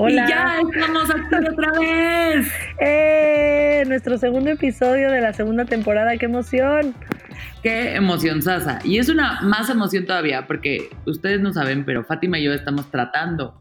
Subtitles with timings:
[0.00, 0.24] Hola.
[0.24, 2.48] Y ya estamos aquí otra vez.
[2.80, 3.82] ¡Eh!
[3.88, 6.16] Nuestro segundo episodio de la segunda temporada.
[6.16, 6.94] ¡Qué emoción!
[7.64, 8.78] Qué emoción, Sasa.
[8.84, 12.88] Y es una más emoción todavía porque ustedes no saben, pero Fátima y yo estamos
[12.92, 13.60] tratando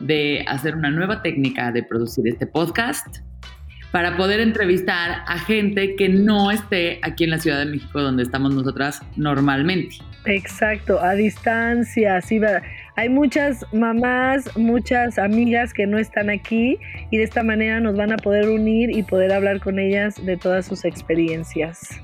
[0.00, 3.06] de hacer una nueva técnica de producir este podcast
[3.90, 8.22] para poder entrevistar a gente que no esté aquí en la Ciudad de México donde
[8.22, 9.96] estamos nosotras normalmente.
[10.26, 12.38] Exacto, a distancia, sí,
[13.00, 16.78] hay muchas mamás, muchas amigas que no están aquí
[17.10, 20.36] y de esta manera nos van a poder unir y poder hablar con ellas de
[20.36, 21.98] todas sus experiencias.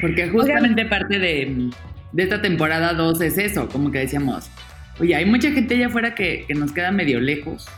[0.00, 1.70] Porque justamente parte de,
[2.16, 4.50] esta temporada 2 es eso, como que decíamos,
[4.98, 7.68] oye, hay mucha gente allá afuera que, que nos queda medio lejos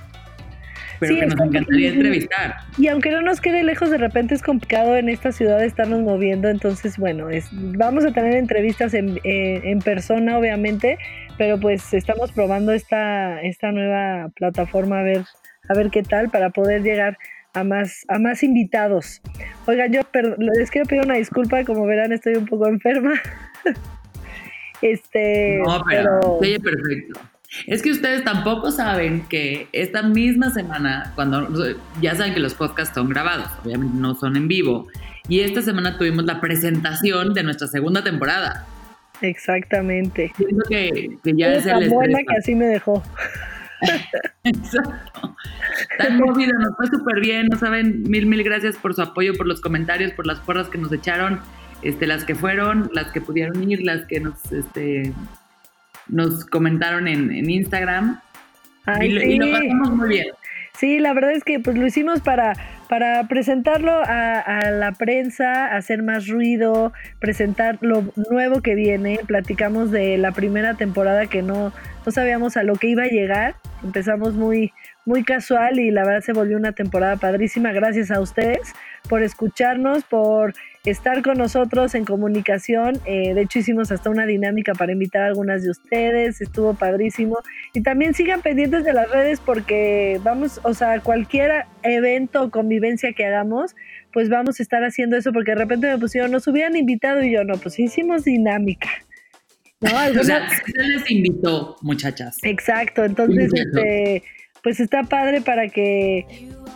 [0.99, 2.57] pero que nos encantaría entrevistar.
[2.79, 6.49] Y aunque no nos quede lejos, de repente es complicado en esta ciudad estarnos moviendo,
[6.49, 10.99] entonces bueno, es, vamos a tener entrevistas en, eh, en persona, obviamente,
[11.39, 15.25] pero pues estamos probando esta, esta nueva plataforma a ver,
[15.69, 17.19] a ver qué tal para poder llegar
[17.55, 19.21] a más, a más invitados.
[19.67, 20.01] Oigan, yo
[20.39, 23.15] les quiero pedir una disculpa, como verán estoy un poco enferma.
[24.83, 26.63] este, no, pero, pero...
[26.63, 27.21] perfecto.
[27.67, 31.49] Es que ustedes tampoco saben que esta misma semana, cuando
[32.03, 34.89] ya saben que los podcasts son grabados, obviamente no son en vivo,
[35.29, 38.67] y esta semana tuvimos la presentación de nuestra segunda temporada.
[39.23, 40.33] Exactamente.
[40.37, 43.03] Siento que, ya es, el buena que así me dejó.
[44.45, 45.37] Exacto.
[45.99, 49.47] Tan movida, nos fue súper bien, no saben, mil, mil gracias por su apoyo, por
[49.47, 51.41] los comentarios, por las porras que nos echaron,
[51.83, 55.13] este, las que fueron, las que pudieron ir, las que nos, este,
[56.09, 58.21] nos comentaron en, Instagram.
[59.01, 60.27] y, lo, pasamos muy bien.
[60.79, 62.53] Sí, la verdad es que pues lo hicimos para,
[62.89, 69.21] para presentarlo a, la prensa, hacer más ruido, presentar lo nuevo que viene.
[69.27, 71.73] Platicamos de la primera temporada que no,
[72.05, 73.55] no sabíamos a lo que iba a llegar.
[73.83, 74.75] Empezamos muy,
[75.07, 77.73] muy casual y la verdad se volvió una temporada padrísima.
[77.73, 78.75] Gracias a ustedes
[79.09, 80.53] por escucharnos, por
[80.91, 83.01] estar con nosotros en comunicación.
[83.05, 86.41] Eh, de hecho, hicimos hasta una dinámica para invitar a algunas de ustedes.
[86.41, 87.39] Estuvo padrísimo.
[87.75, 93.13] Y también sigan pendientes de las redes porque vamos, o sea, cualquier evento o convivencia
[93.13, 93.75] que hagamos,
[94.13, 97.33] pues vamos a estar haciendo eso porque de repente me pusieron, nos hubieran invitado y
[97.33, 98.89] yo, no, pues hicimos dinámica.
[99.81, 99.91] ¿No?
[100.21, 102.39] O sea, se les invitó, muchachas.
[102.43, 104.23] Exacto, entonces, este,
[104.67, 106.27] pues está padre para que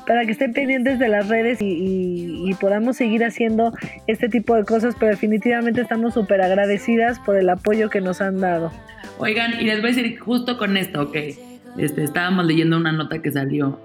[0.06, 3.72] para que estén pendientes de las redes y, podamos seguir haciendo
[4.06, 8.38] este tipo de cosas, pero definitivamente estamos súper agradecidas por el apoyo que nos han
[8.38, 8.70] dado.
[9.18, 11.36] Oigan, y les voy a decir justo con esto, que
[11.78, 13.80] este, estábamos leyendo una nota que salió.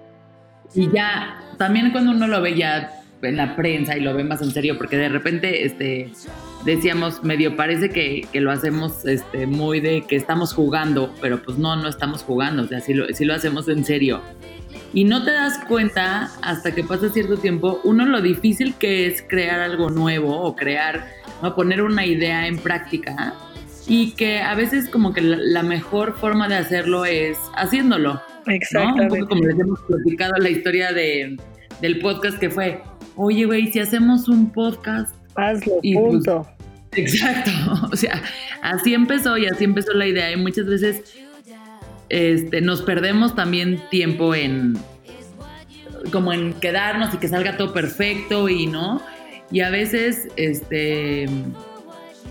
[0.76, 2.92] Y ya, también cuando uno lo ve ya
[3.26, 6.12] en la prensa y lo ve más en serio, porque de repente este,
[6.66, 11.76] decíamos, medio parece que, lo hacemos este, muy de que estamos jugando, pero pues no,
[11.76, 14.22] no estamos jugando, o sea, sí lo, sí lo hacemos en serio.
[14.94, 19.22] Y no te das cuenta hasta que pasa cierto tiempo, uno lo difícil que es
[19.22, 21.08] crear algo nuevo o crear,
[21.42, 23.34] o poner una idea en práctica
[23.88, 28.22] y que a veces como que la, mejor forma de hacerlo es haciéndolo.
[28.48, 29.14] Exactamente.
[29.14, 31.38] Un poco como les hemos platicado la historia de,
[31.82, 32.82] del podcast que fue,
[33.16, 35.16] oye, güey, si hacemos un podcast...
[35.36, 36.48] Hazlo, y pues, punto.
[36.94, 37.52] exacto.
[37.92, 38.22] O sea,
[38.62, 41.16] así empezó y así empezó la idea y muchas veces
[42.10, 44.78] este, nos perdemos también tiempo en
[46.12, 49.02] como en quedarnos y que salga todo perfecto y no.
[49.52, 51.28] Y a veces, este,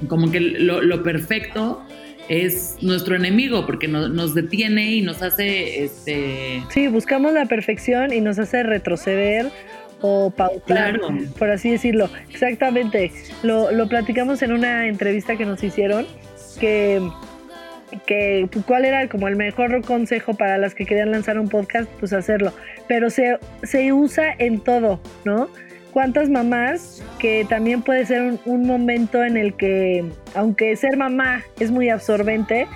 [0.09, 1.83] como que lo, perfecto
[2.29, 6.63] es nuestro enemigo porque nos detiene y nos hace, este...
[6.71, 9.51] Sí, buscamos la perfección y nos hace retroceder
[10.07, 11.01] o pautar,
[11.39, 12.11] por así decirlo.
[12.29, 13.11] Exactamente.
[13.43, 16.07] Lo, lo platicamos en una entrevista que nos hicieron,
[16.61, 17.01] que
[18.07, 22.13] que cuál era como el mejor consejo para las que querían lanzar un podcast, pues
[22.13, 22.53] hacerlo.
[22.87, 25.49] Pero se, se usa en todo, ¿no?
[25.93, 30.05] ¿Cuántas mamás que también puede ser un, momento en el que,
[30.35, 32.67] aunque ser mamá es muy absorbente,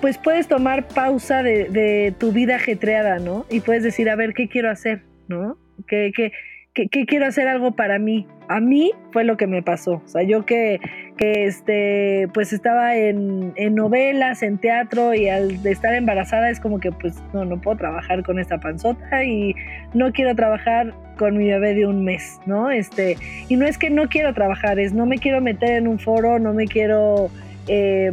[0.00, 3.46] pues puedes tomar pausa de, de, tu vida ajetreada, ¿no?
[3.48, 5.02] Y puedes decir, a ver, ¿qué quiero hacer?
[5.28, 5.56] ¿No?
[5.86, 6.32] ¿Qué, qué,
[6.76, 8.26] qué, quiero hacer algo para mí?
[8.48, 10.02] A mí fue lo que me pasó.
[10.04, 10.80] O sea, yo que,
[11.16, 16.60] que este, pues estaba en, en novelas, en teatro y al de estar embarazada es
[16.60, 19.54] como que pues no, no puedo trabajar con esta panzota y
[19.94, 22.70] no quiero trabajar con mi bebé de un mes, ¿no?
[22.70, 23.16] Este,
[23.48, 26.38] y no es que no quiero trabajar, es no me quiero meter en un foro,
[26.38, 27.30] no me quiero
[27.68, 28.12] eh,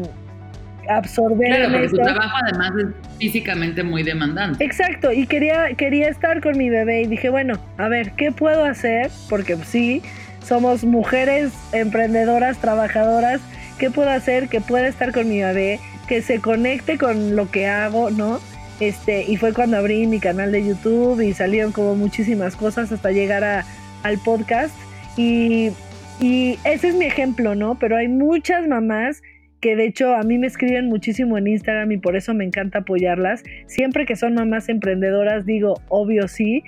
[0.89, 1.47] absorber.
[1.47, 4.63] Claro, porque su trabajo además es físicamente muy demandante.
[4.63, 8.63] Exacto, y quería, quería estar con mi bebé y dije, bueno, a ver, ¿qué puedo
[8.63, 9.09] hacer?
[9.30, 10.01] Porque sí,
[10.44, 13.41] somos mujeres emprendedoras, trabajadoras,
[13.77, 15.80] ¿qué puedo hacer que pueda estar con mi bebé?
[16.07, 18.39] Que se conecte con lo que hago, ¿no?
[18.80, 23.12] Este, y fue cuando abrí mi canal de YouTube y salieron como muchísimas cosas hasta
[23.12, 23.65] llegar a,
[24.03, 24.75] al podcast.
[25.15, 25.71] Y,
[26.19, 27.75] y ese es mi ejemplo, ¿no?
[27.75, 29.21] Pero hay muchas mamás
[29.63, 32.80] que de hecho a mí me escriben muchísimo en Instagram y por eso me encanta
[32.80, 33.44] apoyarlas.
[33.65, 36.63] Siempre que son mamás emprendedoras digo, obvio sí,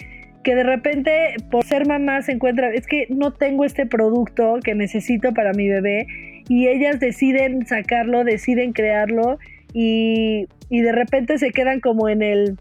[0.46, 4.76] que de repente por ser mamá se encuentran, es que no tengo este producto que
[4.76, 6.08] necesito para mi bebé
[6.48, 9.40] y ellas deciden sacarlo, deciden crearlo
[9.74, 12.58] y, y de repente se quedan como en el,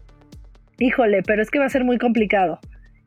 [0.79, 2.59] híjole, pero es que va a ser muy complicado.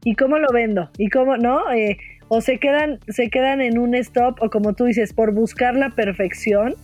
[0.03, 0.89] ¿Y cómo lo vendo?
[0.97, 1.71] ¿Y cómo no?
[1.75, 1.99] Eh,
[2.29, 5.91] o se quedan, se quedan en un stop o como tú dices, por buscar la
[5.91, 6.75] perfección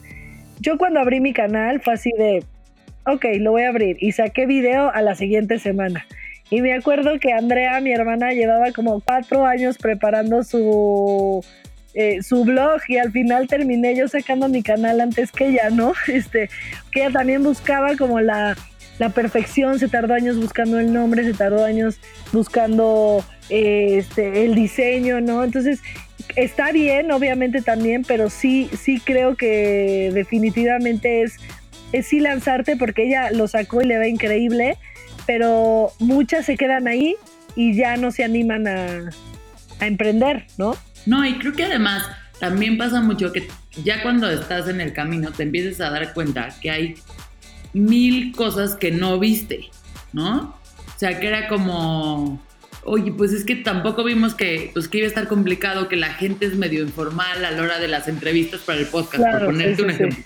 [0.60, 2.44] yo cuando abrí mi canal fue así de,
[3.06, 6.06] ok, lo voy a abrir y saqué video a la siguiente semana.
[6.50, 11.44] Y me acuerdo que Andrea, mi hermana, llevaba como cuatro años preparando su,
[11.94, 15.94] eh, su blog y al final terminé yo sacando mi canal antes que ella, ¿no?
[16.08, 16.50] Este,
[16.92, 18.56] que ella también buscaba como la,
[18.98, 21.98] la perfección, se tardó años buscando el nombre, se tardó años
[22.32, 25.44] buscando eh, este, el diseño, ¿no?
[25.44, 25.80] Entonces
[26.37, 31.37] está bien, obviamente también, pero sí, sí creo que definitivamente es,
[31.93, 34.79] es sí lanzarte porque ella lo sacó y le va increíble,
[35.26, 37.17] pero muchas se quedan ahí
[37.56, 39.11] y ya no se animan a,
[39.81, 40.76] a emprender, ¿no?
[41.06, 42.05] No, y creo que además
[42.41, 43.49] también pasa mucho que
[43.82, 46.94] ya cuando estás en el camino te empiezas a dar cuenta que hay
[47.73, 49.71] mil cosas que no viste,
[50.12, 50.56] ¿no?
[50.94, 52.41] O sea, que era como
[52.84, 56.14] oye, pues es que tampoco vimos que, pues que iba a estar complicado, que la
[56.14, 59.82] gente es medio informal a la hora de las entrevistas para el podcast, por ponerte
[59.82, 60.25] un ejemplo.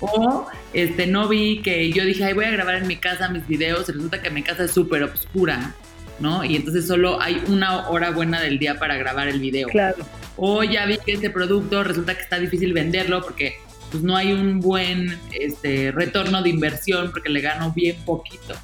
[0.00, 3.46] O este, no vi que yo dije, ay, voy a grabar en mi casa mis
[3.46, 5.74] videos, y resulta que mi casa es súper oscura,
[6.20, 6.44] ¿no?
[6.44, 9.68] Y entonces solo hay una hora buena del día para grabar el video.
[9.68, 10.06] Claro.
[10.36, 13.56] O ya vi que este producto resulta que está difícil venderlo porque
[13.90, 18.54] pues no hay un buen este, retorno de inversión porque le gano bien poquito.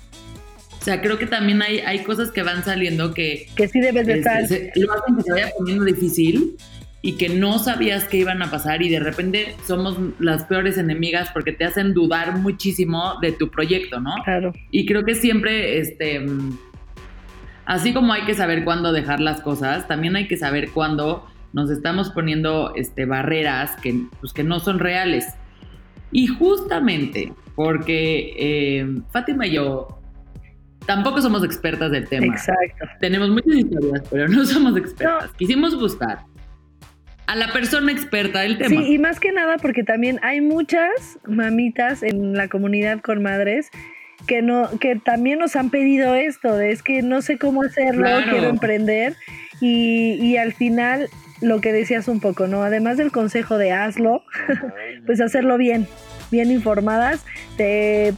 [0.85, 3.47] O sea, creo que también hay, hay cosas que van saliendo que...
[3.57, 4.43] Que sí debes de estar.
[4.43, 6.59] lo hacen que se vaya poniendo difícil
[7.01, 11.31] y que no sabías que iban a pasar y de repente somos las peores enemigas
[11.33, 14.13] porque te hacen dudar muchísimo de tu proyecto, ¿no?
[14.25, 14.53] Claro.
[14.71, 16.23] Y creo que siempre, este,
[17.65, 21.71] así como hay que saber cuándo dejar las cosas, también hay que saber cuándo nos
[21.71, 25.29] estamos poniendo este, barreras que, pues, que no son reales.
[26.13, 30.04] Y justamente porque eh, Fátima y yo
[30.87, 32.27] tampoco somos expertas del tema.
[32.27, 32.87] Exacto.
[33.01, 35.31] Tenemos muchas historias, pero no somos expertas.
[35.37, 36.21] Quisimos buscar
[37.27, 38.69] a la persona experta del tema.
[38.69, 43.71] Sí, y más que nada porque también hay muchas mamitas en la comunidad con madres
[44.27, 48.07] que no que también nos han pedido esto, de es que no sé cómo hacerlo,
[48.31, 49.17] quiero emprender
[49.61, 51.09] y, y al final
[51.41, 52.63] lo que decías un poco, ¿no?
[52.63, 54.23] Además del consejo de hazlo,
[55.07, 55.87] pues hacerlo bien,
[56.31, 57.21] bien informadas.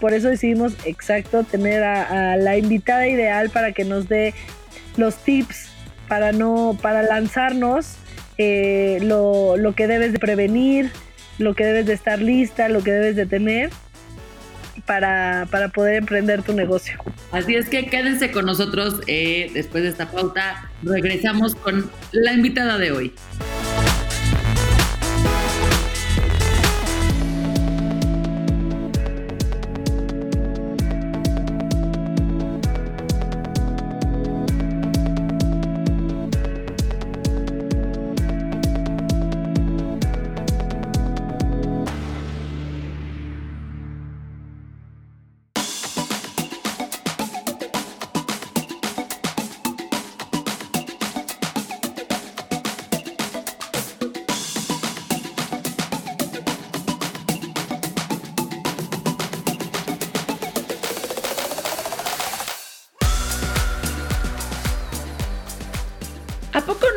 [0.00, 4.34] por eso decidimos exacto tener a, la invitada ideal para que nos dé
[4.96, 5.68] los tips
[6.08, 7.96] para no para lanzarnos
[8.38, 10.90] eh, lo, lo, que debes de prevenir,
[11.38, 13.70] lo que debes de estar lista, lo que debes de tener
[14.84, 16.98] para, para poder emprender tu negocio.
[17.32, 20.70] Así es que quédense con nosotros eh, después de esta pauta.
[20.82, 23.12] Regresamos con la invitada de hoy.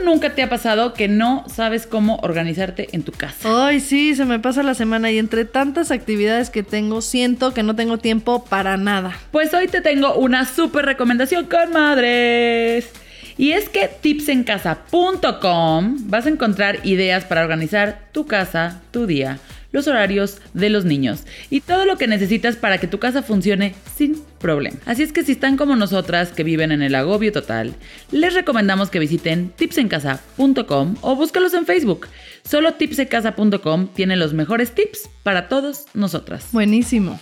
[0.10, 3.68] Nunca te ha pasado que no sabes cómo organizarte en tu casa?
[3.68, 7.62] Ay, sí, se me pasa la semana y entre tantas actividades que tengo, siento que
[7.62, 9.16] no tengo tiempo para nada.
[9.32, 12.90] Pues hoy te tengo una súper recomendación con madres.
[13.38, 19.38] Y es que tipsencasa.com vas a encontrar ideas para organizar tu casa, tu día
[19.72, 23.76] los horarios de los niños y todo lo que necesitas para que tu casa funcione
[23.96, 24.78] sin problema.
[24.86, 27.76] Así es que si están como nosotras que viven en el agobio total,
[28.12, 32.08] les recomendamos que visiten tipsencasa.com o búscalos en Facebook.
[32.44, 36.48] Solo tipsencasa.com tiene los mejores tips para todos nosotras.
[36.52, 37.20] Buenísimo.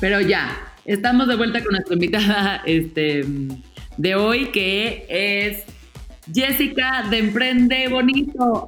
[0.00, 3.22] Pero ya, estamos de vuelta con nuestra invitada este,
[3.98, 5.64] de hoy, que es
[6.32, 8.66] Jessica de Emprende Bonito.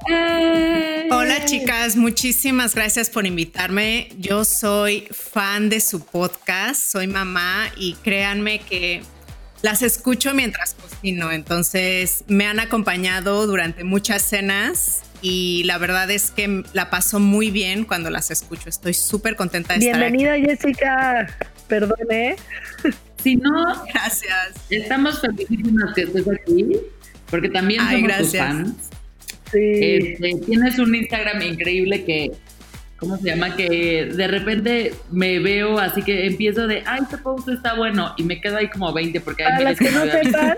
[1.09, 4.09] Hola chicas, muchísimas gracias por invitarme.
[4.19, 9.01] Yo soy fan de su podcast, soy mamá y créanme que
[9.63, 16.31] las escucho mientras cocino, entonces me han acompañado durante muchas cenas y la verdad es
[16.31, 18.67] que la paso muy bien cuando las escucho.
[18.67, 20.63] Estoy súper contenta de Bienvenida, estar aquí.
[20.63, 21.37] Jessica.
[21.67, 22.35] Perdone.
[23.23, 24.53] Si no, gracias.
[24.69, 26.65] Estamos felicísimas que estés aquí,
[27.29, 28.89] porque también somos tus fans.
[29.49, 29.59] Sí.
[29.61, 32.31] Este, tienes un Instagram increíble que
[33.03, 33.55] ¿cómo se llama?
[33.55, 38.23] Que de repente me veo así que empiezo de, ay, este post está bueno, y
[38.23, 39.43] me quedo ahí como 20 porque...
[39.43, 40.57] Para las que no sepan,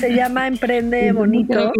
[0.00, 1.72] se, llama Emprende Bonito,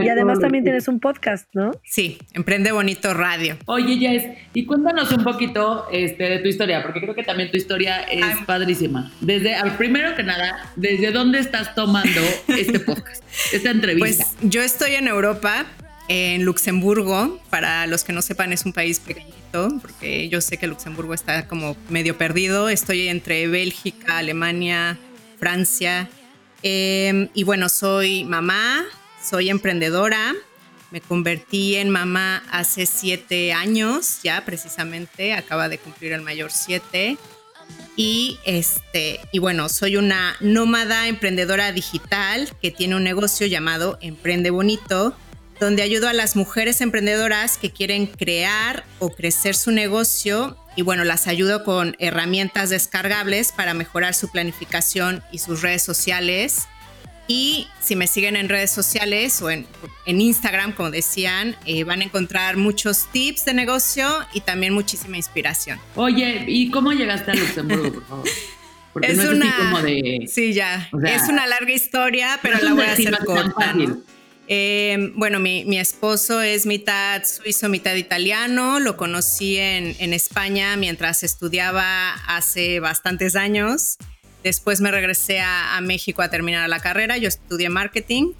[0.00, 1.72] y además también tienes un podcast, ¿no?
[1.84, 3.56] Sí, Emprende Bonito Radio.
[3.66, 4.24] Oye, Jess,
[4.54, 8.24] y cuéntanos un poquito este, de tu historia, porque creo que también tu historia es
[8.46, 9.10] padrísima.
[9.20, 13.22] Desde, al primero que nada, ¿desde dónde estás tomando este podcast,
[13.52, 14.24] esta entrevista?
[14.24, 15.66] Pues yo estoy en Europa,
[16.08, 17.40] en Luxemburgo.
[17.50, 19.00] Para los que no sepan, es un país
[19.52, 22.68] porque yo sé que Luxemburgo está como medio perdido.
[22.68, 24.98] Estoy entre Bélgica, Alemania,
[25.38, 26.08] Francia.
[26.62, 28.84] Em, y bueno, soy mamá,
[29.22, 30.34] soy emprendedora.
[30.90, 37.18] Me convertí en mamá hace siete años, ya precisamente, acaba de cumplir el mayor siete.
[37.96, 44.50] Y este, y bueno, soy una nómada emprendedora digital que tiene un negocio llamado Emprende
[44.50, 45.14] Bonito,
[45.60, 51.02] donde ayudo a las mujeres emprendedoras que quieren crear o crecer su negocio y bueno,
[51.02, 56.68] las ayudo con herramientas descargables para mejorar su planificación y sus redes sociales.
[57.26, 59.66] Y si me siguen en redes sociales o en,
[60.06, 65.78] Instagram, como decían, eh, van a encontrar muchos tips de negocio y también muchísima inspiración.
[65.96, 68.28] Oye, ¿y cómo llegaste a Luxemburgo, por favor?
[68.92, 70.26] Porque es, una, como de...
[70.32, 70.88] Sí, ya.
[71.04, 73.74] es una larga historia, pero la voy a hacer corta.
[74.50, 78.80] Eh, bueno, mi, esposo es mitad suizo, mitad italiano.
[78.80, 83.98] Lo conocí en, España mientras estudiaba hace bastantes años.
[84.42, 87.18] Después me regresé a, México a terminar la carrera.
[87.18, 88.32] Yo estudié marketing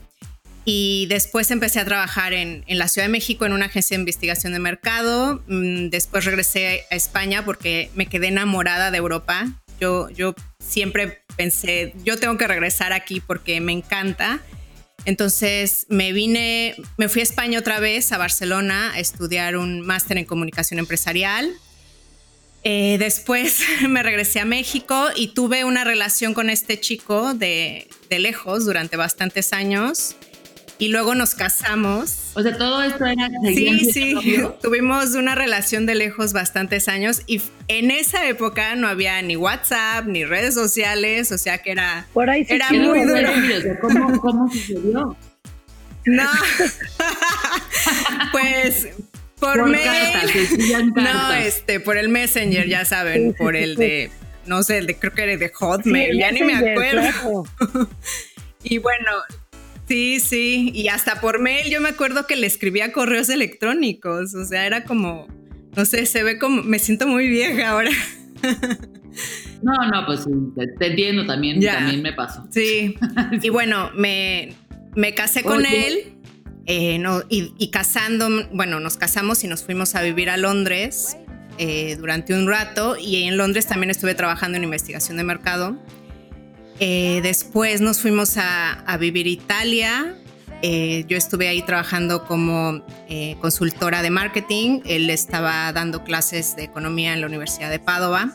[0.65, 4.55] y después empecé a trabajar en, la Ciudad de México en una agencia de investigación
[4.55, 5.43] de mercado.
[5.47, 9.47] Mm, después regresé a España porque me quedé enamorada de Europa.
[9.79, 14.41] Yo, yo siempre pensé, yo tengo que regresar aquí porque me encanta
[15.05, 20.19] entonces me vine, me fui a España otra vez, a Barcelona, a estudiar un máster
[20.19, 21.51] en comunicación empresarial.
[22.65, 28.19] Eh, después me regresé a México y tuve una relación con este chico de, de
[28.19, 30.17] lejos durante bastantes años
[30.79, 32.31] y luego nos casamos.
[32.35, 33.29] O sea, todo esto era...
[33.45, 39.21] Sí, sí, tuvimos una relación de lejos bastantes años y en esa época no había
[39.23, 43.29] ni WhatsApp ni redes sociales, o sea que era, Por ahí era muy duro.
[43.81, 45.17] ¿Cómo, ¿Cómo sucedió?
[46.07, 46.25] No,
[48.33, 48.89] pues
[49.39, 50.93] por, mail.
[50.95, 54.11] no, este, por el Messenger, ya saben, por el de,
[54.47, 57.47] no sé, el de, creo que era de Hotmail, ya ni me acuerdo.
[58.63, 59.11] y bueno,
[59.89, 64.45] Sí, sí, y hasta por mail yo me acuerdo que le escribía correos electrónicos, o
[64.45, 65.27] sea, era como,
[65.75, 67.91] no sé, se ve como, me siento muy vieja ahora.
[69.61, 70.25] No, no, pues
[70.79, 72.47] te, entiendo también, también me pasó.
[72.51, 72.95] Sí,
[73.43, 74.55] y bueno, me,
[74.95, 76.19] me casé con él
[76.71, 81.17] eh, no, y, casando, bueno, nos casamos y nos fuimos a vivir a Londres
[81.57, 85.79] eh, durante un rato y en Londres también estuve trabajando en investigación de mercado
[86.81, 90.17] eh, después nos fuimos a, vivir a Italia.
[90.63, 94.81] Eh, yo estuve ahí trabajando como eh, consultora de marketing.
[94.85, 98.33] Él estaba dando clases de economía en la Universidad de Padova.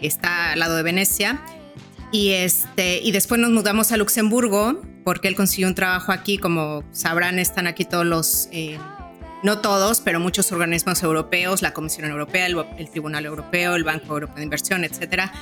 [0.00, 1.40] Está al lado de Venecia.
[2.10, 6.38] Y, este, y después nos mudamos a Luxemburgo porque él consiguió un trabajo aquí.
[6.38, 8.48] Como sabrán, están aquí todos los
[9.42, 14.36] no todos, pero muchos organismos europeos, la Comisión Europea, el, Tribunal Europeo, el Banco Europeo
[14.36, 15.32] de Inversión, etcétera.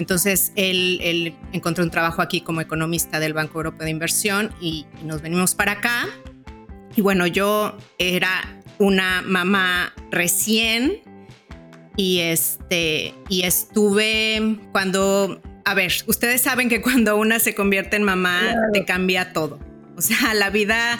[0.00, 5.20] Entonces él, encontró un trabajo aquí como economista del Banco Europeo de Inversión y, nos
[5.20, 6.08] venimos para acá.
[6.96, 11.00] Y bueno, yo era una mamá recién
[11.96, 18.02] y este y estuve cuando a ver, ustedes saben que cuando una se convierte en
[18.02, 18.40] mamá
[18.72, 19.60] te cambia todo.
[19.96, 20.98] O sea, la vida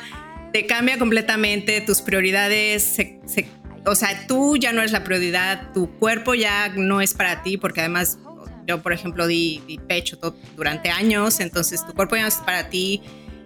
[0.52, 2.98] te cambia completamente, tus prioridades
[3.86, 7.56] o sea, tú ya no eres la prioridad, tu cuerpo ya no es para ti,
[7.56, 8.18] porque además
[8.66, 10.18] yo, por ejemplo, di, pecho
[10.56, 13.02] durante años, entonces tu cuerpo ya no es para ti.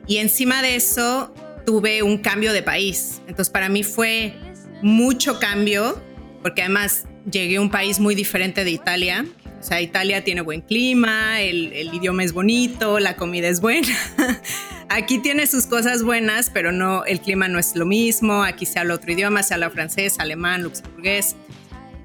[0.06, 1.32] Y encima de eso,
[1.64, 3.22] tuve un cambio de país.
[3.26, 4.34] Entonces, para mí fue
[4.82, 6.00] mucho cambio,
[6.42, 9.24] porque además llegué a un país muy diferente de Italia.
[9.58, 13.96] O sea, Italia tiene buen clima, el, el idioma es bonito, la comida es buena.
[14.90, 18.44] Aquí tiene sus cosas buenas, pero no, el clima no es lo mismo.
[18.44, 21.36] Aquí se habla otro idioma, se habla francés, alemán, luxemburgués.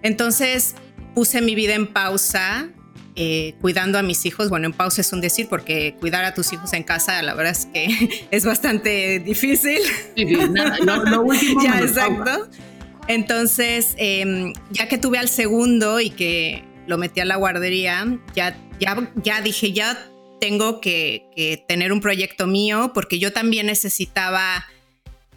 [0.02, 0.76] Entonces
[1.14, 2.70] puse mi vida en pausa,
[3.22, 4.50] eh, cuidando a mis hijos.
[4.50, 7.52] Bueno, en pausa es un decir, porque cuidar a tus hijos en casa, la verdad
[7.52, 9.82] es que es bastante difícil.
[10.16, 11.62] Sí, lo, último.
[11.62, 12.48] ya, exacto.
[13.10, 18.58] Entonces, em, ya que tuve al segundo y que lo metí a la guardería, ya,
[18.80, 19.98] ya, ya dije, ya
[20.40, 24.66] tengo que, tener un proyecto mío porque yo también necesitaba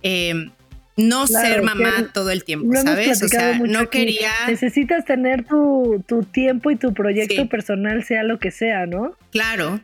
[0.03, 0.53] em,
[0.97, 3.23] no ser mamá todo el tiempo, ¿sabes?
[3.23, 4.31] O sea, no quería...
[4.47, 9.17] Necesitas tener tu, tiempo y tu proyecto personal, sea lo que sea, ¿no?
[9.31, 9.81] Claro.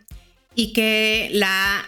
[0.54, 1.84] Y que la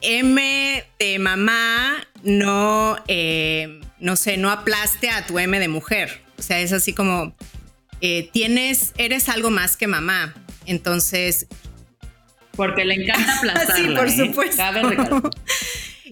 [0.00, 6.20] M de mamá no, em, no sé, no aplaste a tu M de mujer.
[6.38, 7.34] O sea, es así como,
[8.00, 10.34] eh, tienes, eres algo más que mamá.
[10.66, 11.46] Entonces,
[12.56, 14.08] porque le encanta aplastarla.
[14.08, 14.50] sí, por ¿eh?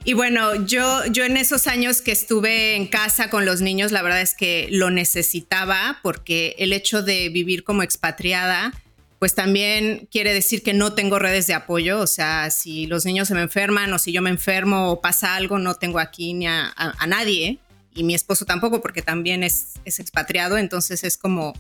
[0.04, 4.02] y bueno, yo, yo en esos años que estuve en casa con los niños, la
[4.02, 8.72] verdad es que lo necesitaba porque el hecho de vivir como expatriada,
[9.20, 12.00] pues también quiere decir que no tengo redes de apoyo.
[12.00, 15.36] O sea, si los niños se me enferman o si yo me enfermo o pasa
[15.36, 16.74] algo, no tengo aquí ni a,
[17.06, 17.60] nadie.
[17.94, 20.58] Y mi esposo tampoco, porque también es, es expatriado.
[20.58, 21.52] Entonces es como,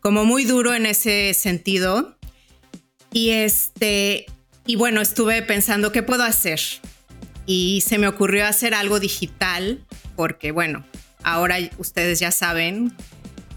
[0.00, 2.16] como muy duro en ese sentido.
[3.12, 4.26] Y este,
[4.66, 6.58] y bueno, estuve pensando qué puedo hacer.
[7.46, 9.84] Y se me ocurrió hacer algo digital,
[10.16, 10.84] porque bueno,
[11.22, 12.92] ahora ustedes ya saben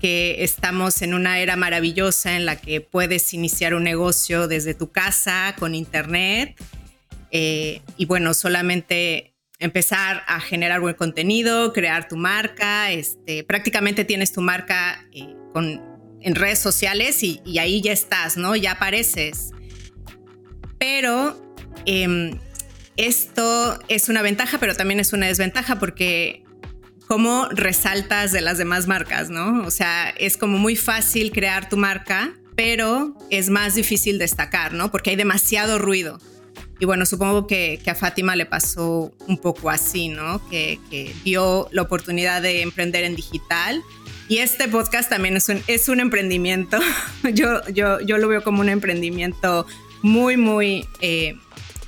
[0.01, 4.91] que estamos en una era maravillosa en la que puedes iniciar un negocio desde tu
[4.91, 6.55] casa con internet.
[7.31, 14.33] Eh, y bueno, solamente empezar a generar buen contenido, crear tu marca, este, prácticamente tienes
[14.33, 15.95] tu marca eh, con
[16.25, 18.55] en redes sociales y, ahí ya estás, ¿no?
[18.55, 19.51] Ya apareces.
[20.79, 21.39] Pero
[21.85, 22.39] em,
[22.97, 26.43] esto es una ventaja, pero también es una desventaja porque
[27.07, 29.63] cómo resaltas de las demás marcas, ¿no?
[29.65, 34.91] O sea, es como muy fácil crear tu marca, pero es más difícil destacar, ¿no?
[34.91, 36.19] Porque hay demasiado ruido.
[36.79, 40.47] Y bueno, supongo que, a Fátima le pasó un poco así, ¿no?
[40.49, 40.79] Que,
[41.23, 43.81] dio la oportunidad de emprender en digital
[44.27, 46.79] y este podcast también es un, es un emprendimiento.
[47.33, 49.65] yo, yo, yo lo veo como un emprendimiento
[50.01, 51.35] muy, muy, eh,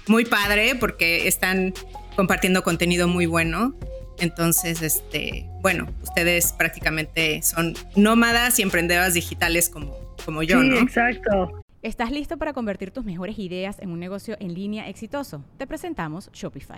[0.09, 1.73] muy padre porque están
[2.15, 3.75] compartiendo contenido muy bueno.
[4.19, 11.61] Entonces, este, bueno, ustedes prácticamente son nómadas y emprendedoras digitales como, como yo, sí, Exacto.
[11.83, 15.43] ¿Estás listo para convertir tus mejores ideas en un negocio en línea exitoso?
[15.57, 16.77] Te presentamos Shopify.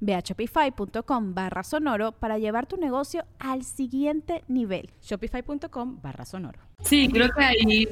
[0.00, 4.90] Ve a shopify.com barra sonoro para llevar tu negocio al siguiente nivel.
[5.02, 6.60] Shopify.com barra sonoro.
[6.82, 7.88] Sí, creo que ahí,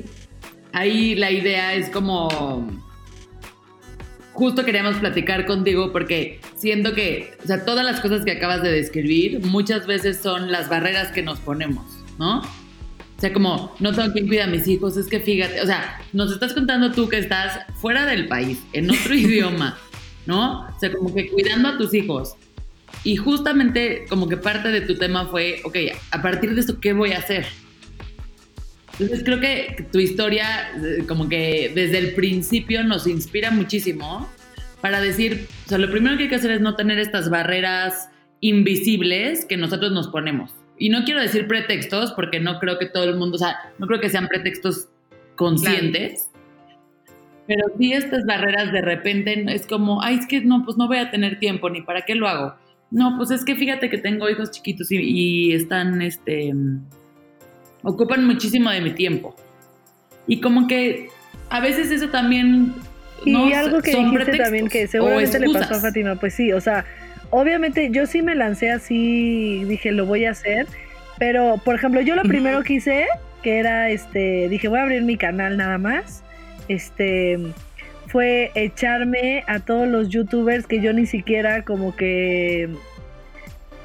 [0.73, 2.67] ahí la idea es como...
[4.33, 8.73] Justo queríamos platicar contigo porque siento que, o sea, todas las cosas que acabas de
[8.73, 11.85] describir muchas veces son las barreras que nos ponemos,
[12.19, 12.41] ¿no?
[12.41, 16.01] O sea, como, no tengo quien cuida a mis hijos, es que fíjate, o sea,
[16.13, 19.79] nos estás contando tú que estás fuera del país, en otro idioma,
[20.27, 20.69] ¿no?
[20.69, 22.35] O sea, como que cuidando a tus hijos.
[23.03, 25.77] Y justamente como que parte de tu tema fue, ok,
[26.11, 27.47] a partir de esto, ¿qué voy a hacer?
[28.99, 34.29] Entonces creo que tu historia eh, como que desde el principio nos inspira muchísimo
[34.81, 38.09] para decir, o sea, lo primero que hay que hacer es no tener estas barreras
[38.41, 40.53] invisibles que nosotros nos ponemos.
[40.79, 43.87] Y no quiero decir pretextos porque no creo que todo el mundo, o sea, no
[43.87, 44.89] creo que sean pretextos
[45.37, 46.31] conscientes.
[47.47, 50.99] Pero sí estas barreras de repente es como, ay, es que no, pues no voy
[50.99, 52.55] a tener tiempo, ni para qué lo hago.
[52.91, 56.55] No, pues es que fíjate que tengo hijos chiquitos y, están, este,
[57.83, 59.35] ocupan muchísimo de mi tiempo.
[60.27, 61.09] Y como que
[61.51, 62.75] a veces eso también...
[63.25, 66.85] Y algo que dijiste también que seguramente le pasó a Fátima, pues sí, o sea,
[67.31, 70.67] obviamente yo sí me lancé así, dije, lo voy a hacer,
[71.19, 73.07] pero por ejemplo, yo lo primero que hice,
[73.43, 76.24] que era, este, dije, voy a abrir mi canal nada más,
[76.69, 77.39] este,
[78.09, 82.69] fue echarme a todos los youtubers que yo ni siquiera como que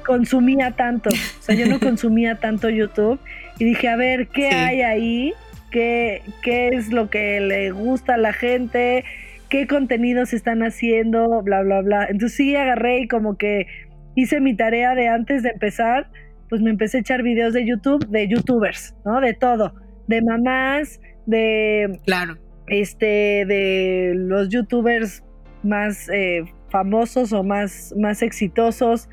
[0.06, 3.20] consumía tanto, o sea, yo no consumía tanto YouTube
[3.58, 5.34] y dije, a ver, ¿qué hay ahí?
[5.70, 9.04] ¿Qué, ¿Qué es lo que le gusta a la gente?
[9.50, 12.06] qué contenidos están haciendo, bla, bla, bla.
[12.08, 13.66] Entonces sí agarré y como que
[14.14, 16.08] hice mi tarea de antes de empezar,
[16.48, 19.20] pues me empecé a echar videos de YouTube, de youtubers, ¿no?
[19.20, 19.74] De todo,
[20.06, 22.00] de mamás, de...
[22.06, 22.38] Claro.
[22.70, 25.22] Este, de los youtubers
[25.62, 29.08] más eh, famosos o más, más exitosos.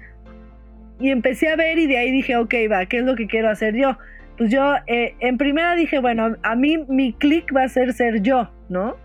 [0.99, 3.49] Y empecé a ver y de ahí dije, ok, va, ¿qué es lo que quiero
[3.49, 3.97] hacer yo?
[4.37, 8.21] Pues yo, eh, en primera dije, bueno, a mí mi click va a ser ser
[8.21, 8.95] yo, ¿no?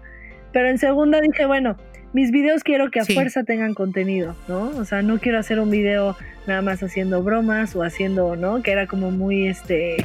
[0.53, 1.77] Pero en segunda dije, bueno,
[2.12, 4.69] mis videos quiero que a fuerza tengan contenido, ¿no?
[4.69, 8.62] O sea, no quiero hacer un video nada más haciendo bromas o haciendo, ¿no?
[8.62, 9.97] Que era como muy, este,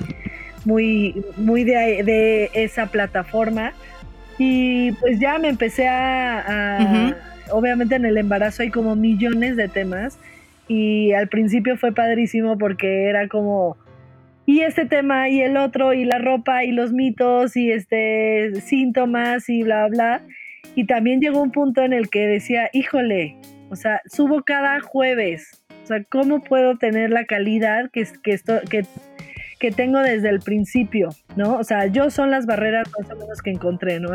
[0.64, 3.74] muy, muy de, esa plataforma.
[4.38, 7.16] Y pues ya me empecé a,
[7.52, 10.18] obviamente en el embarazo hay como millones de temas.
[10.68, 13.78] Y al principio fue padrísimo porque era como
[14.46, 19.50] y este tema y el otro y la ropa y los mitos y este síntomas
[19.50, 20.22] y bla bla.
[20.74, 23.36] Y también llegó un punto en el que decía, híjole,
[23.70, 25.64] o sea, subo cada jueves.
[25.84, 28.86] O sea, ¿cómo puedo tener la calidad que, que, esto, que,
[29.60, 31.10] que tengo desde el principio?
[31.36, 31.58] ¿No?
[31.58, 34.10] O sea, yo son las barreras más o menos que encontré, ¿no?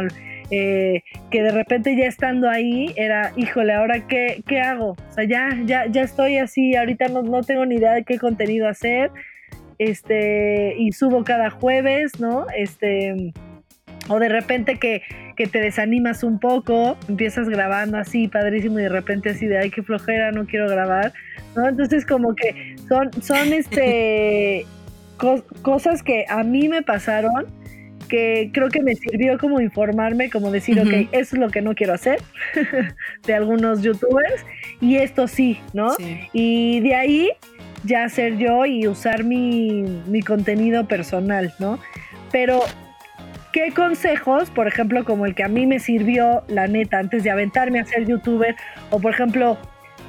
[0.50, 4.90] Eh, que de repente ya estando ahí era, híjole, ¿ahora qué, qué hago?
[4.90, 8.18] O sea, ya, ya, ya estoy así, ahorita no, no tengo ni idea de qué
[8.18, 9.10] contenido hacer.
[9.78, 12.46] Este, y subo cada jueves, ¿no?
[12.56, 13.32] Este
[14.08, 15.02] o de repente que,
[15.50, 19.82] te desanimas un poco, empiezas grabando así, padrísimo, y de repente así de, ay, qué
[19.82, 21.12] flojera, no quiero grabar,
[21.56, 21.68] ¿no?
[21.68, 24.64] Entonces como que son, son este,
[25.62, 27.46] cosas que a mí me pasaron,
[28.08, 31.74] que creo que me sirvió como informarme, como decir, ok, eso es lo que no
[31.74, 32.20] quiero hacer
[33.26, 34.44] de algunos youtubers,
[34.80, 35.94] y esto sí, ¿no?
[36.32, 37.30] Y de ahí
[37.84, 41.78] ya ser yo y usar mi, mi contenido personal, ¿no?
[42.30, 42.62] Pero
[43.52, 47.30] ¿Qué consejos, por ejemplo, como el que a mí me sirvió, la neta, antes de
[47.30, 48.56] aventarme a ser youtuber,
[48.88, 49.58] o por ejemplo,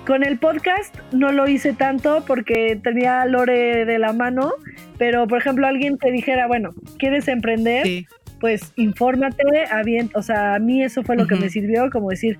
[0.05, 4.51] con el podcast no lo hice tanto porque tenía Lore de la mano,
[4.97, 8.05] pero por ejemplo, alguien te dijera, bueno, ¿quieres emprender?
[8.39, 12.37] Pues infórmate, avienta, o sea, a mí eso fue lo que me sirvió, como decir,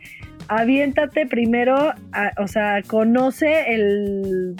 [0.49, 1.93] aviéntate primero,
[2.37, 4.55] o sea, conoce el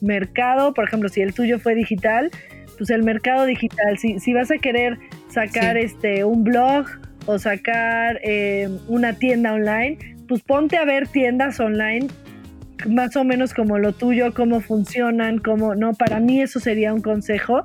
[0.00, 2.30] mercado, por ejemplo, si el tuyo fue digital,
[2.76, 6.86] pues el mercado digital, si, si vas a querer sacar este un blog
[7.26, 12.08] o sacar eh, una tienda online, pues ponte a ver tiendas online
[12.86, 17.00] más o menos como lo tuyo, cómo funcionan, cómo no, para mí eso sería un
[17.00, 17.64] consejo.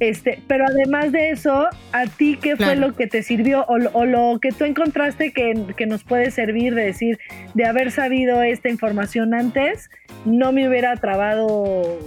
[0.00, 4.38] Este, pero además de eso, ¿a ti qué fue lo que te sirvió o, lo
[4.40, 7.18] que tú encontraste que, que, nos puede servir de decir,
[7.54, 9.90] de haber sabido esta información antes,
[10.24, 11.98] no me hubiera trabado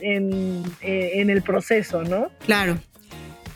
[0.00, 2.30] en, eh, en el proceso, ¿no?
[2.46, 2.78] Claro.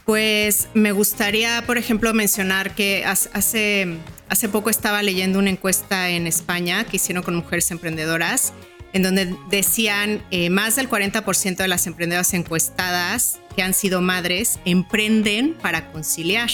[0.05, 3.97] Pues me gustaría, por ejemplo, mencionar que hace,
[4.29, 8.53] hace poco estaba leyendo una encuesta en España que hicieron con mujeres emprendedoras,
[8.93, 14.59] en donde decían eh, más del 40% de las emprendedoras encuestadas que han sido madres
[14.65, 16.51] emprenden para conciliar.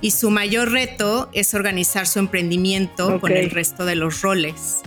[0.00, 4.80] Y su mayor reto es organizar su emprendimiento con el resto de los roles.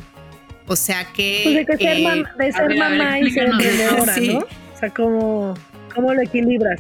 [0.68, 1.66] O sea que...
[1.68, 4.40] Pues de, ser, mamá y ser emprendedora, ¿no?
[4.40, 5.54] O sea, ¿cómo,
[5.94, 6.80] ¿cómo lo equilibras?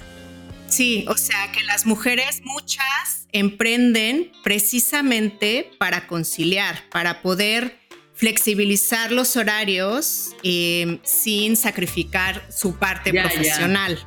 [0.72, 7.78] Sí, o sea que las mujeres, muchas, emprenden precisamente para conciliar, para poder
[8.14, 14.00] flexibilizar los horarios eh, sin sacrificar su parte profesional.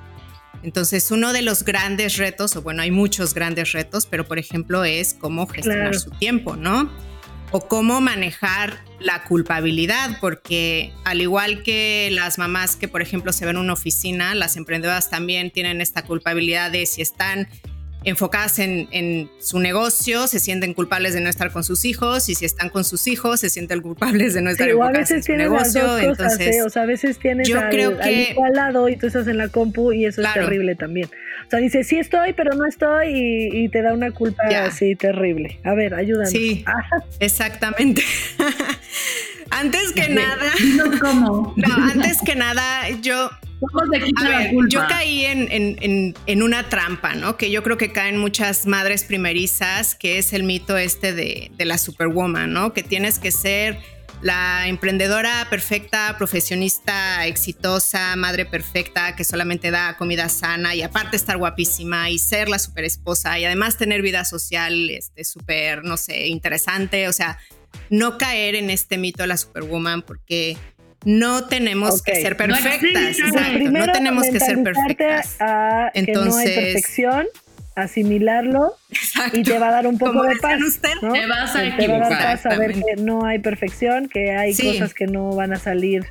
[0.62, 4.84] Entonces, uno de los grandes retos, o bueno, hay muchos grandes retos, pero por ejemplo
[4.84, 6.90] es cómo gestionar su tiempo, ¿no?
[7.54, 13.46] O cómo manejar la culpabilidad, porque al igual que las mamás que, por ejemplo, se
[13.46, 17.46] ven en una oficina, las emprendedoras también tienen esta culpabilidad de si están
[18.02, 22.44] enfocadas en, su negocio, se sienten culpables de no estar con sus hijos y si
[22.44, 25.96] están con sus hijos se sienten culpables de no estar enfocadas en su negocio.
[25.98, 26.62] Entonces, ¿eh?
[26.62, 29.38] o sea, a veces tienes yo al, creo que, al, lado y tú estás en
[29.38, 31.08] la compu y eso es terrible también.
[31.46, 35.60] O sea, dices, sí estoy, pero no estoy y, te da una culpa así terrible.
[35.64, 36.26] A ver, ayúdame.
[36.26, 36.64] Sí,
[37.20, 38.02] exactamente.
[39.50, 40.52] antes que nada,
[41.00, 41.54] ¿cómo?
[41.56, 43.30] no, antes que nada, yo
[44.68, 47.36] yo caí en, una trampa, ¿no?
[47.36, 51.78] Que yo creo que caen muchas madres primerizas, que es el mito este de, la
[51.78, 52.72] superwoman, ¿no?
[52.72, 53.78] Que tienes que ser
[54.24, 61.36] la emprendedora perfecta, profesionista exitosa, madre perfecta, que solamente da comida sana y aparte estar
[61.36, 66.28] guapísima y ser la super esposa y además tener vida social este, súper, no sé,
[66.28, 67.06] interesante.
[67.06, 67.36] O sea,
[67.90, 70.56] no caer en este mito de la superwoman porque
[71.04, 73.18] no tenemos que ser perfectas.
[73.70, 75.36] No, tenemos que ser perfectas.
[75.92, 77.26] Entonces, que no hay perfección,
[77.74, 78.76] asimilarlo
[79.32, 80.60] y te va a dar un poco de paz.
[80.80, 81.78] Te vas a equivocar.
[81.78, 85.34] Te va a dar paz saber que no hay perfección, que hay cosas que no
[85.34, 86.06] van a salir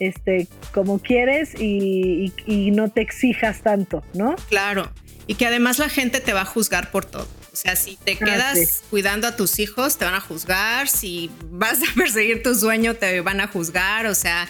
[0.00, 4.36] este, como quieres y, y no te exijas tanto, ¿no?
[4.48, 4.90] Claro.
[5.26, 7.26] Y que además la gente te va a juzgar por todo.
[7.52, 10.88] O sea, si te ah, quedas cuidando a tus hijos, te van a juzgar.
[10.88, 14.06] Si vas a perseguir tu sueño, te van a juzgar.
[14.06, 14.48] O sea,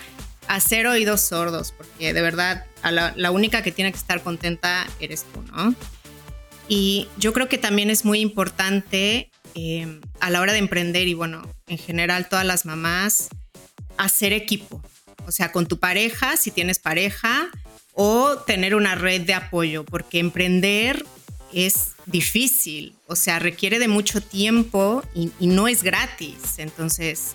[0.48, 5.42] hacer oídos sordos, porque de verdad, la, única que tiene que estar contenta eres tú,
[5.42, 5.74] ¿no?
[6.68, 11.14] Y yo creo que también es muy importante em, a la hora de emprender y
[11.14, 13.28] bueno, en general todas las mamás,
[13.96, 14.82] hacer equipo.
[15.26, 17.50] O sea, con tu pareja, si tienes pareja,
[17.94, 21.04] o tener una red de apoyo, porque emprender
[21.52, 26.58] es difícil, o sea, requiere de mucho tiempo y, no es gratis.
[26.58, 27.34] Entonces,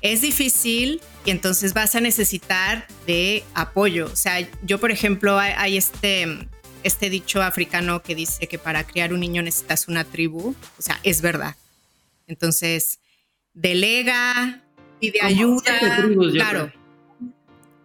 [0.00, 4.06] es difícil y entonces vas a necesitar de apoyo.
[4.12, 6.48] O sea, yo, por ejemplo, hay, este,
[6.84, 10.54] este dicho africano que dice que para criar un niño necesitas una tribu.
[10.78, 11.56] O sea, es verdad.
[12.26, 13.00] Entonces,
[13.54, 14.62] delega,
[15.00, 15.72] pide ayuda.
[16.32, 16.72] claro.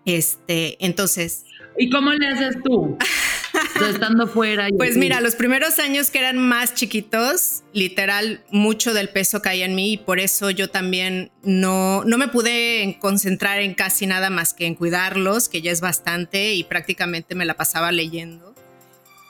[0.06, 1.46] Este, entonces.
[1.78, 2.98] ¿Y cómo le haces tú?
[3.90, 4.68] estando fuera.
[4.78, 9.76] pues mira, los primeros años que eran más chiquitos, literal, mucho del peso caía en
[9.76, 14.54] mí y por eso yo también no, no me pude concentrar en casi nada más
[14.54, 18.49] que en cuidarlos, que ya es bastante y prácticamente me la pasaba leyendo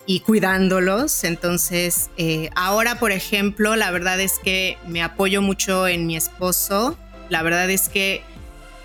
[0.09, 1.23] y cuidándolos.
[1.23, 6.97] Entonces, eh, ahora, por ejemplo, la verdad es que me apoyo mucho en mi esposo.
[7.29, 8.23] La verdad es que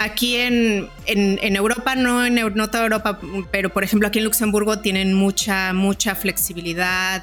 [0.00, 3.20] Aquí en, Europa, no en no toda Europa,
[3.52, 7.22] pero por ejemplo aquí en Luxemburgo tienen mucha, mucha flexibilidad,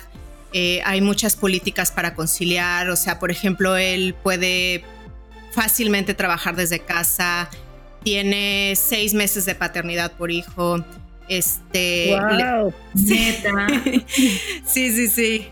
[0.53, 4.83] eh, hay muchas políticas para conciliar, o sea, por ejemplo, él puede
[5.51, 7.49] fácilmente trabajar desde casa,
[8.03, 10.83] tiene seis meses de paternidad por hijo,
[11.31, 12.15] este...
[12.19, 13.67] Wow, neta.
[14.65, 15.47] sí, sí, sí.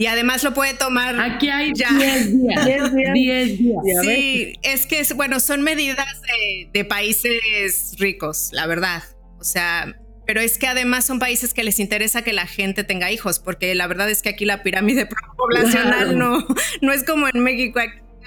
[0.00, 1.20] Y además lo puede tomar.
[1.20, 2.64] Aquí hay 10 días.
[2.64, 3.84] 10 días.
[4.02, 6.06] Sí, es que, bueno, son medidas
[6.72, 9.02] de, países ricos, la verdad.
[9.38, 9.94] O sea,
[10.26, 13.74] pero es que además son países que les interesa que la gente tenga hijos, porque
[13.74, 16.46] la verdad es que aquí la pirámide poblacional no,
[16.80, 17.80] no es como en México.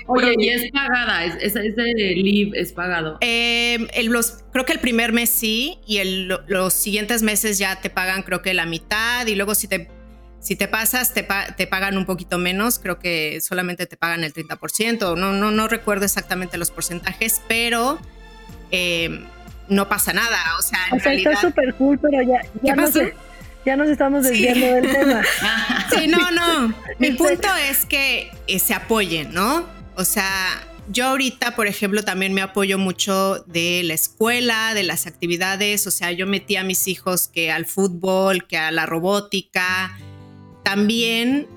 [0.07, 3.17] Oye, y es pagada, ese leave es pagado.
[3.21, 7.89] Eh, los, creo que el primer mes sí, y el, los siguientes meses ya te
[7.89, 9.89] pagan creo que la mitad, y luego si te
[10.43, 15.17] si te pasas, te, pagan un poquito menos, creo que solamente te pagan el 30%,
[15.17, 17.97] no, no, no recuerdo exactamente los porcentajes, pero
[18.69, 19.25] eh,
[19.69, 22.93] no pasa nada, o sea, en está súper cool, pero ya, ya, nos,
[23.65, 25.21] ya nos estamos desviando del tema.
[25.95, 29.65] sí, no, no, mi punto es que eh, se apoyen, ¿no?
[29.95, 35.07] O sea, yo ahorita, por ejemplo, también me apoyo mucho de la escuela, de las
[35.07, 39.97] actividades, o sea, yo metí a mis hijos que al fútbol, que a la robótica,
[40.63, 41.47] también...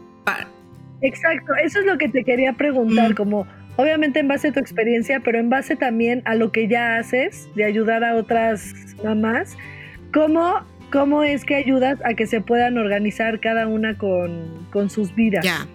[1.03, 3.15] Exacto, eso es lo que te quería preguntar, mm.
[3.15, 3.47] como
[3.77, 7.49] obviamente en base a tu experiencia, pero en base también a lo que ya haces
[7.55, 9.57] de ayudar a otras mamás,
[10.13, 15.45] ¿cómo, cómo es que ayudas a que se puedan organizar cada una con, sus vidas?
[15.45, 15.67] Ya.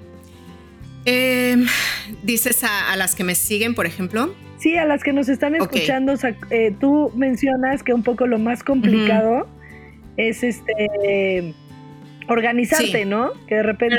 [1.06, 1.66] Em,
[2.24, 4.36] Dices a, las que me siguen, por ejemplo.
[4.58, 6.14] Sí, a las que nos están escuchando,
[6.52, 9.48] eh, tú mencionas que un poco lo más complicado
[10.18, 11.56] es este
[12.28, 13.32] organizarte, ¿no?
[13.48, 13.98] Que de repente...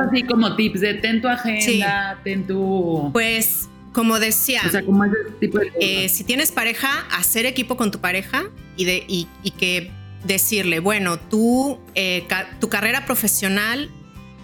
[0.00, 3.10] así como tips de ten tu agenda, ten tu...
[3.12, 7.78] Pues como decía, o sea, como ese tipo de eh, si tienes pareja, hacer equipo
[7.78, 8.44] con tu pareja
[8.76, 9.26] y, de, y,
[9.58, 9.90] que
[10.24, 12.26] decirle, bueno, tú, eh,
[12.60, 13.90] tu carrera profesional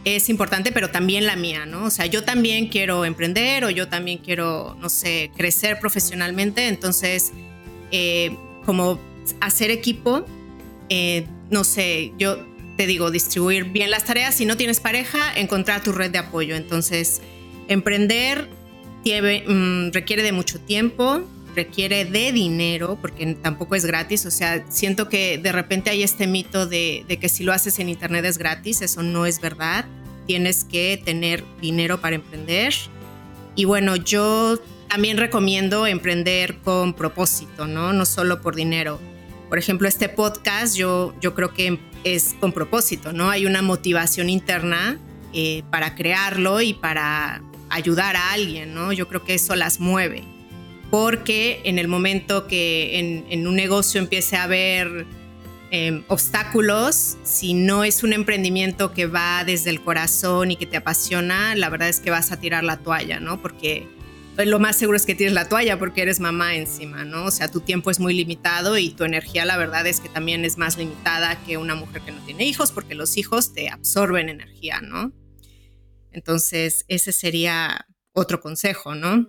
[0.04, 1.84] es importante, pero también la mía, ¿no?
[1.84, 6.68] O sea, yo también quiero emprender o yo también quiero, no sé, crecer profesionalmente.
[6.68, 7.32] Entonces,
[7.90, 9.00] eh, como
[9.40, 10.24] hacer equipo,
[10.88, 12.38] eh, no sé, yo
[12.76, 14.34] te digo, distribuir bien las tareas.
[14.34, 16.56] Si no tienes pareja, encontrar tu red de apoyo.
[16.56, 17.20] Entonces,
[17.68, 18.48] emprender
[19.04, 21.22] mm, requiere de mucho tiempo,
[21.54, 24.26] requiere de dinero, porque tampoco es gratis.
[24.26, 27.88] O sea, siento que de repente hay este mito de, que si lo haces en
[27.88, 28.82] Internet es gratis.
[28.82, 29.84] Eso no es verdad.
[30.26, 32.74] Tienes que tener dinero para emprender.
[33.54, 37.92] Y bueno, yo también recomiendo emprender con propósito, ¿no?
[37.92, 39.00] No solo por dinero.
[39.48, 43.30] Por ejemplo, este podcast yo, yo creo que es con propósito, ¿no?
[43.30, 44.98] Hay una motivación interna
[45.34, 48.92] eh, para crearlo y para ayudar a alguien, ¿no?
[48.92, 50.31] Yo creo que eso las mueve
[50.92, 55.06] porque en el momento que en, un negocio empiece a haber
[55.70, 60.76] em, obstáculos, si no es un emprendimiento que va desde el corazón y que te
[60.76, 63.40] apasiona, la verdad es que vas a tirar la toalla, ¿no?
[63.40, 63.88] Porque
[64.36, 67.24] pues, lo más seguro es que tienes la toalla porque eres mamá encima, ¿no?
[67.24, 70.44] O sea, tu tiempo es muy limitado y tu energía, la verdad es que también
[70.44, 74.28] es más limitada que una mujer que no tiene hijos, porque los hijos te absorben
[74.28, 75.10] energía, ¿no?
[76.10, 79.26] Entonces, ese sería otro consejo, ¿no?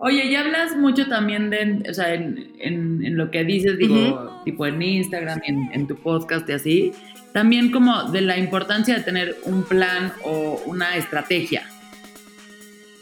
[0.00, 4.80] Oye, ya hablas mucho también de, o sea, en, lo que dices, digo, tipo en
[4.80, 6.92] Instagram, en, en, tu podcast y así,
[7.32, 11.68] también como de la importancia de tener un plan o una estrategia.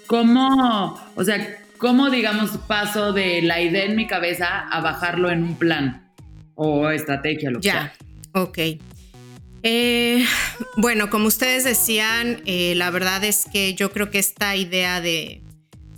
[0.07, 5.43] ¿Cómo, o sea, cómo, digamos, paso de la idea en mi cabeza a bajarlo en
[5.43, 6.11] un plan
[6.55, 7.93] o estrategia, lo que ya.
[8.33, 8.59] ok.
[9.63, 10.25] Eh,
[10.77, 15.43] bueno, como ustedes decían, eh, la verdad es que yo creo que esta idea de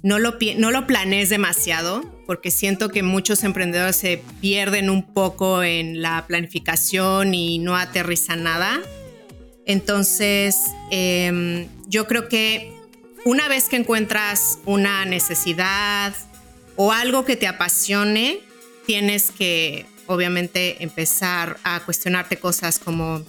[0.03, 6.27] no lo, planees demasiado, porque siento que muchos emprendedores se pierden un poco en la
[6.27, 8.81] planificación y no aterrizan nada.
[9.67, 10.57] Entonces,
[10.91, 12.73] em, yo creo que
[13.25, 16.15] una vez que encuentras una necesidad
[16.77, 18.41] o algo que te apasione,
[18.87, 23.23] tienes que obviamente empezar a cuestionarte cosas como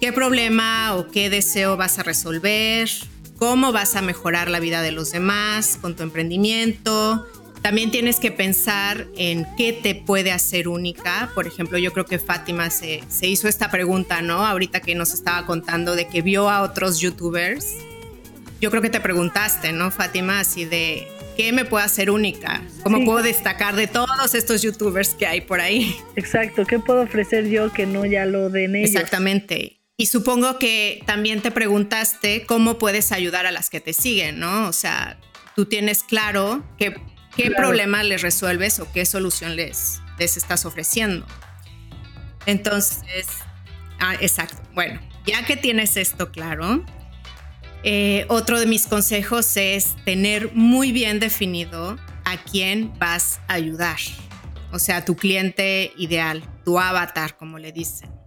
[0.00, 2.88] qué problema o qué deseo vas a resolver,
[3.38, 7.26] cómo vas a mejorar la vida de los demás con tu emprendimiento.
[7.62, 11.30] También tienes que pensar en qué te puede hacer única.
[11.34, 14.46] Por ejemplo, yo creo que Fátima se, hizo esta pregunta, ¿no?
[14.46, 17.74] Ahorita que nos estaba contando de que vio a otros youtubers.
[18.60, 20.40] Yo creo que te preguntaste, ¿no, Fátima?
[20.40, 22.62] Así de, ¿qué me puede hacer única?
[22.82, 25.96] ¿Cómo puedo destacar de todos estos youtubers que hay por ahí?
[26.16, 28.90] Exacto, ¿qué puedo ofrecer yo que no ya lo den ellos?
[28.90, 29.77] Exactamente.
[30.00, 34.68] Y supongo que también te preguntaste cómo puedes ayudar a las que te siguen, ¿no?
[34.68, 35.18] O sea,
[35.56, 36.94] tú tienes claro qué,
[37.56, 41.26] problema les resuelves o qué solución les, les estás ofreciendo.
[42.46, 43.26] Entonces,
[43.98, 44.62] ah, exacto.
[44.72, 46.84] Bueno, ya que tienes esto claro,
[47.82, 53.98] eh, otro de mis consejos es tener muy bien definido a quién vas a ayudar.
[54.70, 58.17] O sea, tu cliente ideal, tu avatar, como le dicen.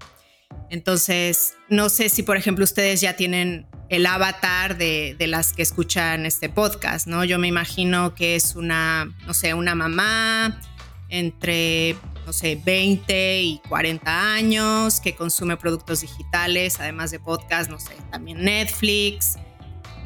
[0.71, 6.25] Entonces, no sé si, por ejemplo, ustedes ya tienen el avatar de, las que escuchan
[6.25, 7.25] este podcast, ¿no?
[7.25, 10.61] Yo me imagino que es una, no sé, una mamá
[11.09, 17.77] entre, no sé, 20 y 40 años, que consume productos digitales, además de podcast, no
[17.77, 19.35] sé, también Netflix.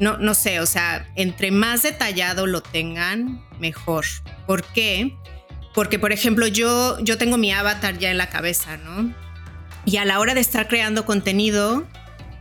[0.00, 4.04] No, no sé, o sea, entre más detallado lo tengan, mejor.
[4.48, 5.16] ¿Por qué?
[5.74, 9.14] Porque, por ejemplo, yo, yo tengo mi avatar ya en la cabeza, ¿no?
[9.86, 11.86] Y a la hora de estar creando contenido,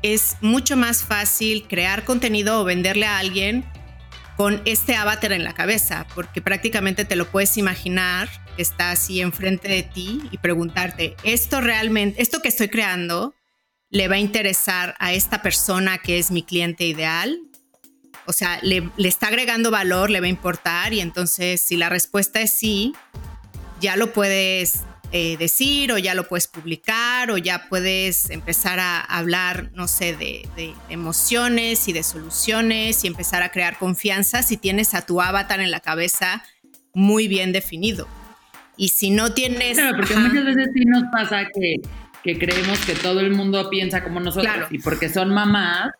[0.01, 3.63] es mucho más fácil crear contenido o venderle a alguien
[4.36, 9.21] con este avatar en la cabeza, porque prácticamente te lo puedes imaginar que está así
[9.21, 13.36] enfrente de ti y preguntarte, ¿esto realmente, esto que estoy creando,
[13.91, 17.39] le va a interesar a esta persona que es mi cliente ideal?
[18.25, 21.89] O sea, le, le está agregando valor, le va a importar y entonces si la
[21.89, 22.93] respuesta es sí,
[23.79, 24.84] ya lo puedes
[25.17, 30.13] eh, decir o ya lo puedes publicar o ya puedes empezar a hablar, no sé,
[30.13, 30.45] de,
[30.89, 35.71] emociones y de soluciones y empezar a crear confianza si tienes a tu avatar en
[35.71, 36.43] la cabeza
[36.93, 38.10] muy bien definido.
[38.75, 39.78] Y si no tienes...
[39.78, 41.75] Claro, porque muchas veces sí nos pasa que,
[42.21, 45.94] que, creemos que todo el mundo piensa como nosotros y porque son mamás,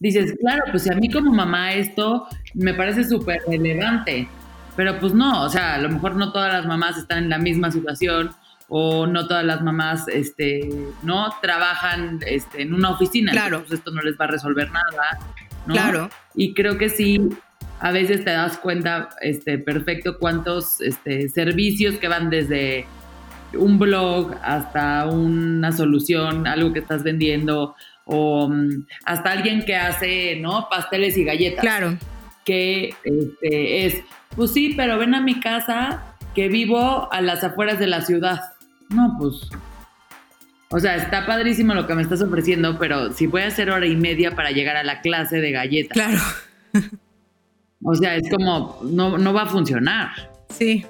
[0.00, 4.28] dices, claro, pues si a mí como mamá esto me parece súper relevante.
[4.76, 7.36] Pero pues no, o sea, a lo mejor no todas las mamás están en la
[7.36, 8.30] misma situación
[8.74, 10.66] o no todas las mamás este,
[11.02, 13.30] no trabajan este, en una oficina.
[13.30, 13.66] Claro.
[13.70, 15.18] esto no les va a resolver nada.
[15.66, 16.08] Claro.
[16.34, 17.20] Y creo que sí,
[17.80, 22.86] a veces te das cuenta este, perfecto cuántos este, servicios que van desde
[23.52, 27.74] un blog hasta una solución, algo que estás vendiendo
[28.06, 30.68] o mm, hasta alguien que hace, ¿no?
[30.70, 31.60] Pasteles y galletas.
[31.60, 31.98] Claro.
[32.46, 34.02] Que este, es,
[34.34, 36.04] pues sí, pero ven a mi casa
[36.34, 38.40] que vivo a las afueras de la ciudad.
[38.92, 39.50] No, pues
[40.72, 43.86] o sea, está padrísimo lo que me estás ofreciendo, pero si voy a hacer hora
[43.86, 45.92] y media para llegar a la clase de galletas.
[45.92, 46.18] Claro.
[47.84, 50.32] o sea, es como, no, no va a funcionar.
[50.48, 50.86] Sí.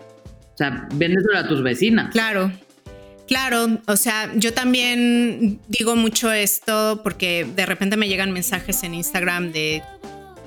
[0.55, 2.13] O sea, véndeselo a tus vecinas.
[2.13, 2.53] Claro.
[3.27, 8.95] Claro, o sea, yo también digo mucho esto porque de repente me llegan mensajes en
[8.95, 9.83] Instagram de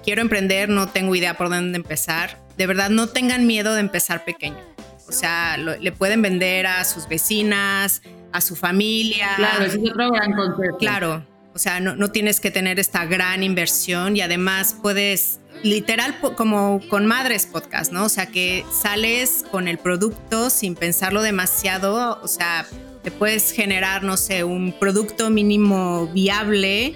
[0.03, 2.39] quiero emprender, no tengo idea por dónde empezar.
[2.58, 4.74] De verdad, no tengan miedo de empezar pequeño.
[5.08, 8.01] O sea, le pueden vender a sus vecinas,
[8.32, 9.30] a su familia.
[9.38, 10.78] Claro, ese es otro gran consejo.
[10.78, 16.20] Claro, o sea, no, no tienes que tener esta gran inversión y además puedes, literal,
[16.36, 18.06] como con Madres Podcast, ¿no?
[18.06, 22.66] O sea, que sales con el producto sin pensarlo demasiado, o sea,
[23.03, 26.95] te puedes generar, no sé, un producto mínimo viable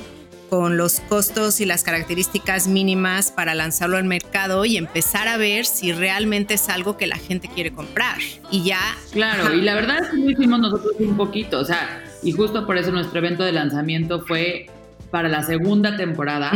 [0.50, 5.66] con los costos y las características mínimas para lanzarlo al mercado y empezar a ver
[5.66, 8.18] si realmente es algo que la gente quiere comprar.
[8.52, 8.80] Y ya.
[9.12, 12.66] Claro, y la verdad es que lo hicimos nosotros un poquito, o sea, y justo
[12.66, 14.68] por eso nuestro evento de lanzamiento fue
[15.12, 16.52] para la segunda temporada.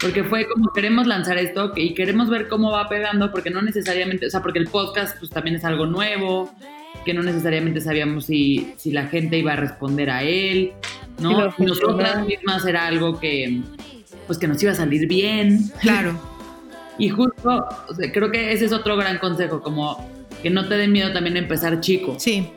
[0.00, 4.26] Porque fue como queremos lanzar esto y queremos ver cómo va pegando, porque no necesariamente,
[4.26, 6.54] o sea, porque el podcast pues también es algo nuevo,
[7.04, 10.72] que no necesariamente sabíamos si, si la gente iba a responder a él.
[11.18, 11.54] ¿No?
[11.58, 13.60] Nosotras mismas era algo que,
[14.26, 15.70] pues que nos iba a salir bien.
[15.80, 16.18] Claro.
[16.98, 17.66] y justo,
[18.12, 20.08] creo que ese es otro gran consejo, como
[20.42, 22.16] que no te dé miedo también empezar chico.
[22.18, 22.48] Sí,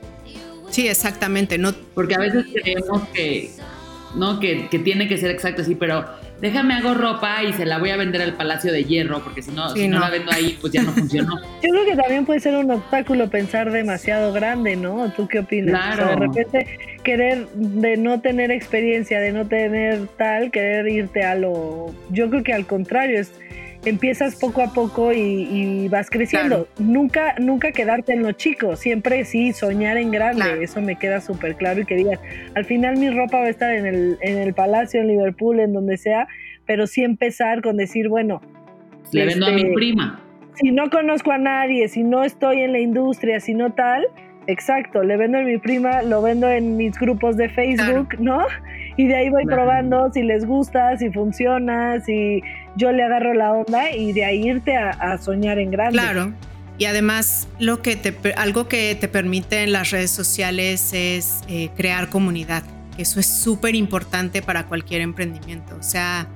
[0.70, 1.58] sí, exactamente.
[1.58, 1.74] No...
[1.94, 3.52] Porque a veces creemos que,
[4.16, 4.40] ¿no?
[4.40, 6.06] Que, que tiene que ser exacto así, pero
[6.42, 9.52] déjame hago ropa y se la voy a vender al Palacio de Hierro, porque si
[9.52, 10.00] no, si no.
[10.00, 11.40] la vendo ahí, pues ya no funcionó.
[11.62, 15.12] Yo creo que también puede ser un obstáculo pensar demasiado grande, ¿no?
[15.14, 15.96] ¿Tú qué opinas?
[15.96, 16.10] Claro.
[16.10, 21.94] de repente querer de no tener experiencia, de no tener tal, querer irte a lo...
[22.10, 23.32] Yo creo que al contrario, es
[23.86, 26.68] empiezas poco a poco y, vas creciendo.
[26.80, 31.56] Nunca, nunca quedarte en lo chico, siempre sí soñar en grande, eso me queda súper
[31.56, 32.20] claro y que digas,
[32.56, 35.74] al final mi ropa va a estar en el, en el palacio, en Liverpool, en
[35.74, 36.28] donde sea,
[36.66, 38.42] pero sí empezar con decir, bueno,
[39.12, 40.22] le vendo a mi este, prima.
[40.54, 44.08] Si no conozco a nadie, si no estoy en la industria, si no tal,
[44.48, 48.48] Exacto, le vendo a mi prima, lo vendo en mis grupos de Facebook, ¿no?
[48.98, 52.42] Y de ahí voy probando si les gusta, si funciona, si
[52.76, 55.94] yo le agarro la onda y de ahí irte a, soñar en grande.
[55.94, 56.34] Claro.
[56.78, 61.70] Y además, lo que te, algo que te permite en las redes sociales es eh,
[61.76, 62.64] crear comunidad.
[62.98, 65.76] Eso es súper importante para cualquier emprendimiento.
[65.80, 66.28] O sea,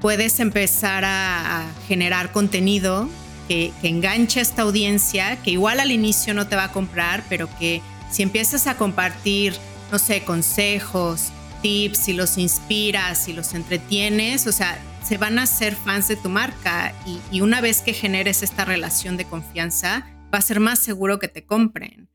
[0.00, 3.08] puedes empezar a generar contenido
[3.50, 7.48] que, enganche a esta audiencia, que igual al inicio no te va a comprar, pero
[7.58, 9.54] que si empiezas a compartir,
[9.90, 14.78] no sé, consejos, tips, si los inspiras, si los entretienes, o sea,
[15.10, 16.94] se van a hacer fans de tu marca
[17.32, 21.26] y, una vez que generes esta relación de confianza, va a ser más seguro que
[21.26, 22.08] te compren.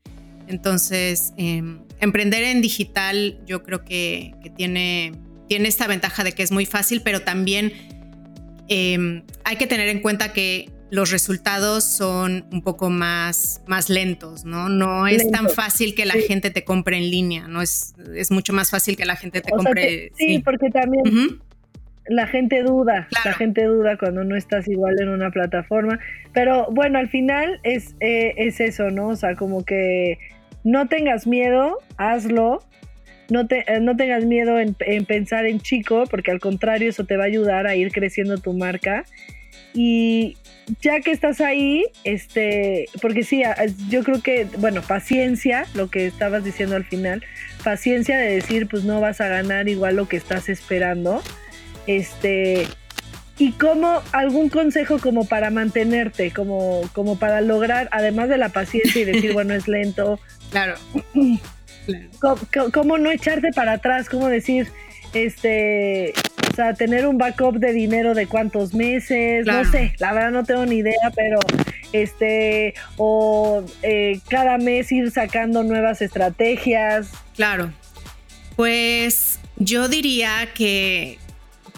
[0.48, 5.12] Entonces, em, emprender en digital yo creo que, tiene,
[5.46, 7.70] tiene esta ventaja de que es muy fácil, pero también
[8.68, 14.46] em, hay que tener en cuenta que los resultados son un poco más, más lentos,
[14.46, 14.70] ¿no?
[14.70, 17.60] No es tan fácil que la gente te compre en línea, ¿no?
[17.60, 20.12] Es, es mucho más fácil que la gente te compre.
[20.16, 21.42] sí, porque también
[22.08, 25.98] la gente duda, la gente duda cuando no estás igual en una plataforma.
[26.32, 29.08] Pero bueno, al final es, eh, es eso, ¿no?
[29.08, 30.18] O sea, como que
[30.64, 32.62] no tengas miedo, hazlo.
[33.28, 37.04] No, te, eh, no tengas miedo en, en pensar en chico, porque al contrario eso
[37.04, 39.04] te va a ayudar a ir creciendo tu marca.
[39.74, 40.36] Y,
[40.80, 43.42] ya que estás ahí, este, porque sí,
[43.88, 47.22] yo creo que, bueno, paciencia, lo que estabas diciendo al final,
[47.62, 51.22] paciencia de decir, pues no vas a ganar igual lo que estás esperando,
[51.86, 52.66] este,
[53.38, 59.02] y como algún consejo como para mantenerte, como, como para lograr, además de la paciencia
[59.02, 60.18] y decir, bueno, es lento.
[60.50, 60.74] Claro.
[62.20, 64.08] ¿Cómo, cómo no echarte para atrás?
[64.08, 64.68] ¿Cómo decir,
[65.12, 66.12] este,
[66.50, 70.44] o sea, tener un backup de dinero de cuántos meses, no sé, la verdad no
[70.44, 71.38] tengo ni idea, pero
[71.92, 77.10] este, o eh, cada mes ir sacando nuevas estrategias.
[77.34, 77.72] Claro,
[78.56, 81.18] pues yo diría que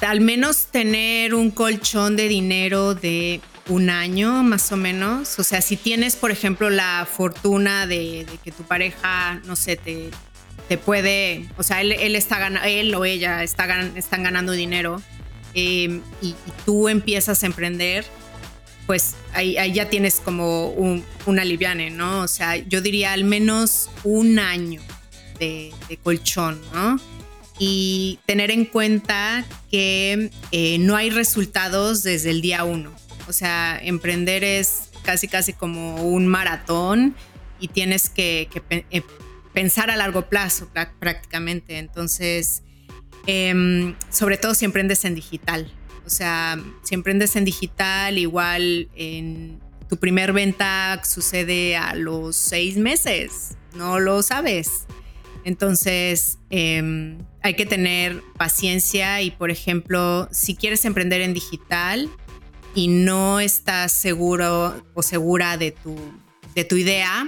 [0.01, 5.39] al menos tener un colchón de dinero de un año más o menos.
[5.39, 9.77] O sea, si tienes, por ejemplo, la fortuna de, de que tu pareja, no sé,
[9.77, 10.11] te,
[10.69, 15.03] te puede, o sea, él, está él o ella está, están ganando dinero
[15.55, 16.35] em, y,
[16.67, 18.05] tú empiezas a emprender,
[18.87, 22.21] pues ahí, ya tienes como un, un, aliviane, ¿no?
[22.21, 24.83] O sea, yo diría al menos un año
[25.39, 25.73] de,
[26.03, 27.01] colchón, ¿no?
[27.59, 32.93] Y tener en cuenta que eh, no hay resultados desde el día uno.
[33.29, 37.15] O sea, emprender es casi casi como un maratón
[37.61, 39.03] y tienes que, eh,
[39.53, 41.79] pensar a largo plazo prácticamente.
[41.79, 42.63] Entonces,
[43.27, 45.73] em, sobre todo si emprendes en digital.
[46.07, 52.77] O sea, si emprendes en digital, igual en tu primer venta sucede a los seis
[52.77, 54.88] meses, no lo sabes.
[55.49, 62.11] Entonces, em, hay que tener paciencia y, por ejemplo, si quieres emprender en digital
[62.75, 65.97] y no estás seguro o segura de tu,
[66.55, 67.27] de tu idea,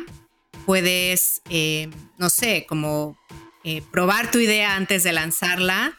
[0.67, 3.17] puedes, eh, no sé, como
[3.65, 5.97] eh, probar tu idea antes de lanzarla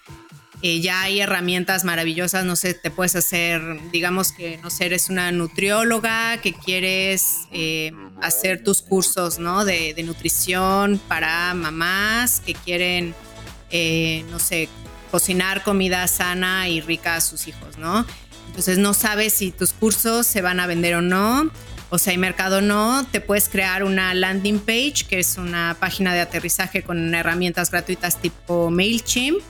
[0.64, 5.10] eh, ya hay herramientas maravillosas, no sé, te puedes hacer, digamos que, no sé, eres
[5.10, 7.92] una nutrióloga que quieres eh,
[8.22, 9.66] hacer tus cursos, ¿no?
[9.66, 13.16] De, nutrición para mamás que quieren,
[13.72, 14.70] eh, no sé,
[15.10, 18.06] cocinar comida sana y rica a sus hijos, ¿no?
[18.48, 21.50] Entonces no sabes si tus cursos se van a vender o no,
[21.90, 25.76] o si hay mercado o no, te puedes crear una landing page, que es una
[25.80, 29.42] página de aterrizaje con herramientas gratuitas tipo MailChimp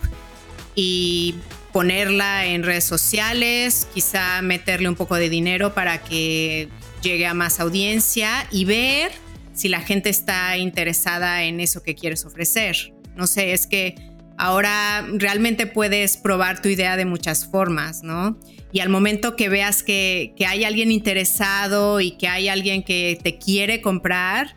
[0.75, 1.35] y
[1.71, 6.69] ponerla en redes sociales, quizá meterle un poco de dinero para que
[7.01, 9.11] llegue a más audiencia y ver
[9.53, 12.93] si la gente está interesada en eso que quieres ofrecer.
[13.15, 13.95] No sé, es que
[14.37, 18.39] ahora realmente puedes probar tu idea de muchas formas, ¿no?
[18.71, 23.37] Y al momento que veas que, hay alguien interesado y que hay alguien que te
[23.37, 24.55] quiere comprar,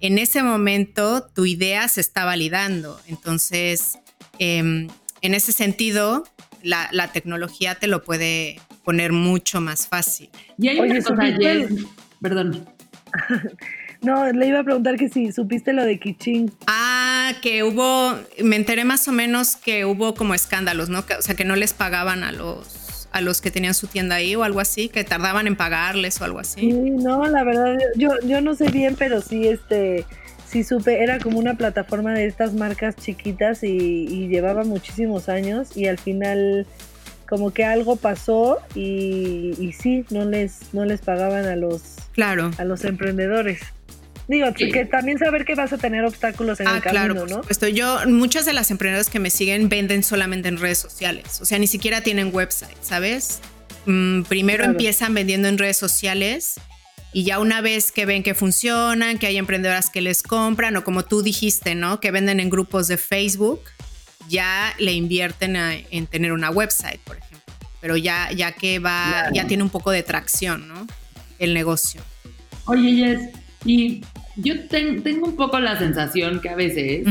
[0.00, 2.98] en ese momento tu idea se está validando.
[3.06, 3.98] Entonces,
[4.38, 4.88] em,
[5.22, 6.24] en ese sentido,
[6.62, 10.30] la, tecnología te lo puede poner mucho más fácil.
[10.58, 11.22] Y hay Oye, una cosa,
[12.20, 12.66] perdón.
[14.02, 16.50] No, le iba a preguntar que si supiste lo de Kiching.
[16.66, 21.00] Ah, que hubo, me enteré más o menos que hubo como escándalos, ¿no?
[21.00, 24.36] o sea, que no les pagaban a los a los que tenían su tienda ahí
[24.36, 26.60] o algo así, que tardaban en pagarles o algo así.
[26.60, 30.06] Sí, no, la verdad, yo, yo no sé bien, pero sí, este,
[30.50, 35.86] sí supe, era como una plataforma de estas marcas chiquitas y, llevaba muchísimos años y
[35.86, 36.66] al final
[37.28, 41.82] como que algo pasó y, y, sí, no les, no les pagaban a los,
[42.12, 42.50] claro.
[42.58, 43.60] a los emprendedores.
[44.28, 47.42] Digo, que también saber que vas a tener obstáculos en ah, el camino, claro, ¿no?
[47.48, 51.44] Esto yo, muchas de las emprendedoras que me siguen venden solamente en redes sociales, o
[51.44, 53.40] sea, ni siquiera tienen website, ¿sabes?
[53.86, 56.60] Mm, primero empiezan vendiendo en redes sociales
[57.12, 60.84] y ya una vez que ven que funcionan, que hay emprendedoras que les compran o
[60.84, 62.00] como tú dijiste, ¿no?
[62.00, 63.60] Que venden en grupos de Facebook,
[64.28, 67.40] ya le invierten en tener una website, por ejemplo.
[67.80, 70.86] Pero ya, ya que va, ya tiene un poco de tracción, ¿no?
[71.38, 72.00] El negocio.
[72.66, 73.30] Oye, Jess,
[73.64, 74.02] y
[74.36, 77.06] yo tengo un poco la sensación que a veces,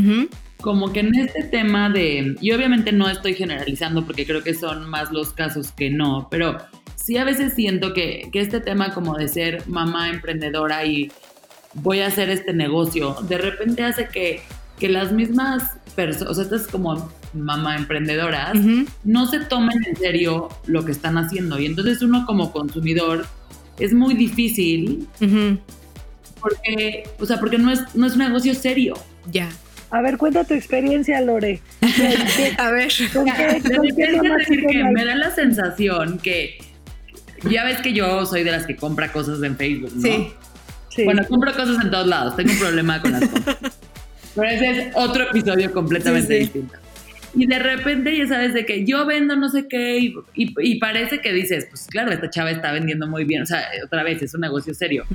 [0.62, 4.90] como que en este tema de, y obviamente no estoy generalizando porque creo que son
[4.90, 6.58] más los casos que no, pero
[7.10, 11.12] sí a veces siento que, este tema como de ser mamá emprendedora y
[11.74, 14.42] voy a hacer este negocio, de repente hace que,
[14.80, 18.56] que las mismas personas, o sea, estas como mamá emprendedoras,
[19.04, 21.60] no se tomen en serio lo que están haciendo.
[21.60, 23.26] Y entonces uno como consumidor
[23.80, 25.08] es muy difícil
[26.40, 28.94] porque, o sea, porque no es, no es un negocio serio.
[29.32, 29.50] Ya.
[29.90, 31.60] A ver, cuenta tu experiencia, Lore.
[32.60, 32.92] a ver.
[32.92, 36.69] decir que me da la sensación que
[37.50, 40.02] ya ves que yo soy de las que compra cosas en Facebook, ¿no?
[40.90, 41.06] Sí.
[41.06, 42.36] Bueno, compro cosas en todos lados.
[42.36, 43.58] Tengo un problema con las compras.
[44.36, 46.76] Pero ese es otro episodio completamente distinto.
[47.36, 51.32] Y de repente ya sabes de que yo vendo no sé qué y, parece que
[51.32, 53.44] dices, pues claro, esta chava está vendiendo muy bien.
[53.44, 55.06] O sea, otra vez, es un negocio serio.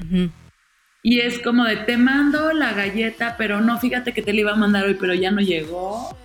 [1.03, 4.53] Y es como de, te mando la galleta, pero no, fíjate que te la iba
[4.53, 6.17] a mandar hoy, pero ya no llegó.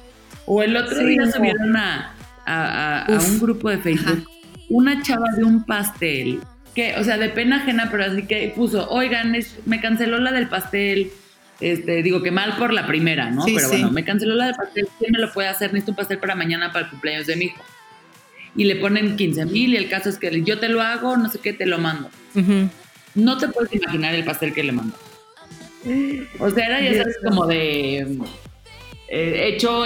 [0.45, 4.25] O el otro día subieron a, un grupo de Facebook
[4.69, 6.39] una chava de un pastel,
[6.75, 10.47] que, o sea, de pena ajena, pero así que puso, oigan, me canceló la del
[10.47, 11.11] pastel.
[11.59, 13.43] Este, digo que mal por la primera, ¿no?
[13.43, 15.73] pero bueno, me canceló la del pastel, ¿quién me lo puede hacer?
[15.73, 17.61] Necesito un pastel para mañana para el cumpleaños de mi hijo.
[18.55, 21.29] Y le ponen 15 mil y el caso es que yo te lo hago, no
[21.29, 22.09] sé qué, te lo mando.
[23.15, 24.95] No te puedes imaginar el pastel que le mandó.
[26.39, 28.07] O sea, era ya sabes como de
[29.07, 29.81] eh, hecho,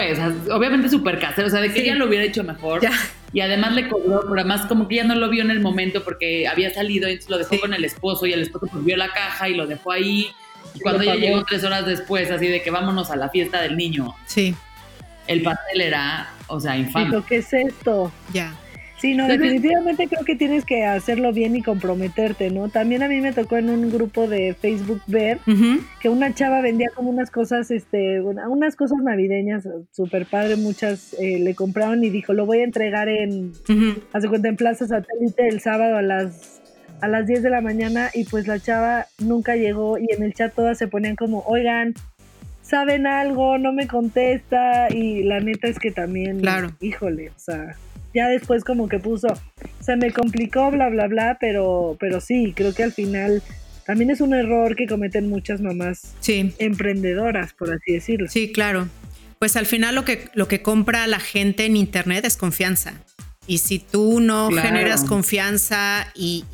[0.51, 2.81] obviamente súper casero, o sea, de que ella lo hubiera hecho mejor.
[3.33, 6.03] Y además le cobró, pero además como que ella no lo vio en el momento
[6.03, 9.49] porque había salido, y lo dejó con el esposo y el esposo volvió la caja
[9.49, 10.31] y lo dejó ahí.
[10.75, 13.75] Y cuando ella llegó tres horas después, así de que vámonos a la fiesta del
[13.75, 14.15] niño.
[14.27, 14.55] Sí.
[15.27, 17.23] El pastel era, o sea, infame.
[17.27, 18.11] ¿qué es esto?
[18.33, 18.53] Ya.
[19.03, 22.69] Sí, no, definitivamente creo que tienes que hacerlo bien y comprometerte, ¿no?
[22.69, 25.39] También a mí me tocó en un grupo de Facebook ver
[25.99, 31.37] que una chava vendía como unas cosas, este, unas cosas navideñas súper padre, muchas eh,
[31.37, 33.51] le compraron y dijo, lo voy a entregar en,
[34.13, 36.61] hace cuenta, en Plaza Satélite el sábado a las
[37.01, 40.33] a las 10 de la mañana y pues la chava nunca llegó y en el
[40.33, 41.93] chat todas se ponían como, oigan,
[42.61, 43.57] ¿saben algo?
[43.57, 46.69] No me contesta y la neta es que también, claro.
[46.79, 47.75] híjole, o sea,
[48.13, 49.27] ya después como que puso,
[49.79, 53.41] se me complicó, bla, bla, bla, pero, pero sí, creo que al final
[53.85, 58.29] también es un error que cometen muchas mamás emprendedoras, por así decirlo.
[58.29, 58.87] Sí, claro.
[59.39, 62.93] Pues al final lo que, lo que compra la gente en Internet es confianza.
[63.45, 66.45] Y si tú no generas confianza y,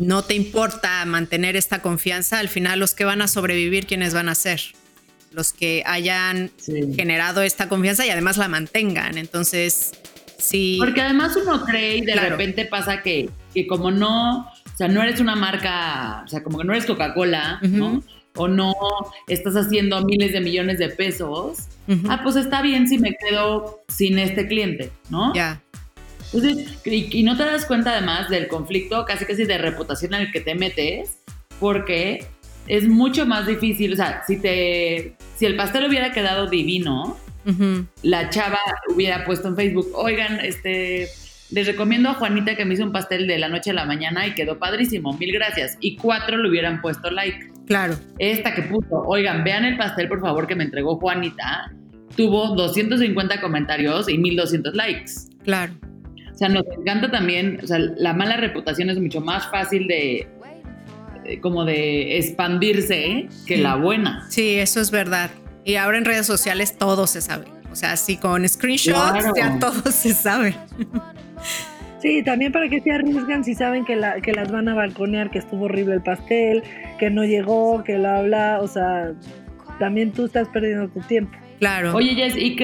[0.00, 4.28] no te importa mantener esta confianza, al final los que van a sobrevivir, ¿quiénes van
[4.28, 4.60] a ser?
[5.30, 6.50] Los que hayan
[6.94, 9.16] generado esta confianza y además la mantengan.
[9.16, 9.92] Entonces,
[10.38, 10.76] Sí.
[10.78, 15.02] Porque además uno cree y de repente pasa que, que como no, o sea, no
[15.02, 18.02] eres una marca, o sea, como que no eres Coca-Cola, ¿no?
[18.36, 18.74] O no
[19.28, 21.68] estás haciendo miles de millones de pesos.
[22.08, 25.32] Ah, pues está bien si me quedo sin este cliente, ¿no?
[25.34, 25.60] Ya.
[26.32, 30.22] Entonces, y, y, no te das cuenta además del conflicto casi casi de reputación en
[30.22, 31.18] el que te metes,
[31.60, 32.26] porque
[32.66, 37.16] es mucho más difícil, o sea, si te, si el pastel hubiera quedado divino,
[38.02, 38.58] la chava
[38.94, 41.08] hubiera puesto en Facebook, oigan, este,
[41.50, 44.26] les recomiendo a Juanita que me hizo un pastel de la noche a la mañana
[44.26, 45.76] y quedó padrísimo, mil gracias.
[45.80, 47.52] Y cuatro le hubieran puesto like.
[47.66, 47.94] Claro.
[48.18, 51.72] Esta que puso, oigan, vean el pastel por favor que me entregó Juanita,
[52.16, 55.12] tuvo 250 comentarios y 1200 likes.
[55.42, 55.74] Claro.
[56.32, 60.26] O sea, nos encanta también, o sea, la mala reputación es mucho más fácil de,
[61.40, 64.26] como de expandirse que la buena.
[64.28, 65.30] Sí, eso es verdad.
[65.64, 67.46] Y ahora en redes sociales todo se sabe.
[67.72, 70.54] O sea, así con screenshots ya todo se sabe.
[72.04, 75.30] Sí, también para que se arriesgan si saben que, la, que las van a balconear,
[75.30, 76.62] que estuvo horrible el pastel,
[76.98, 79.14] que no llegó, que la habla, o sea,
[79.78, 81.32] también tú estás perdiendo tu tiempo.
[81.60, 81.94] Claro.
[81.96, 82.56] Oye, Jess, ¿y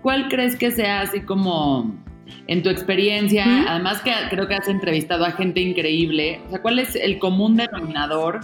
[0.00, 1.92] cuál crees que sea así como
[2.46, 3.64] en tu experiencia?
[3.68, 6.40] Además que creo que has entrevistado a gente increíble.
[6.46, 8.40] O sea, ¿cuál es el común denominador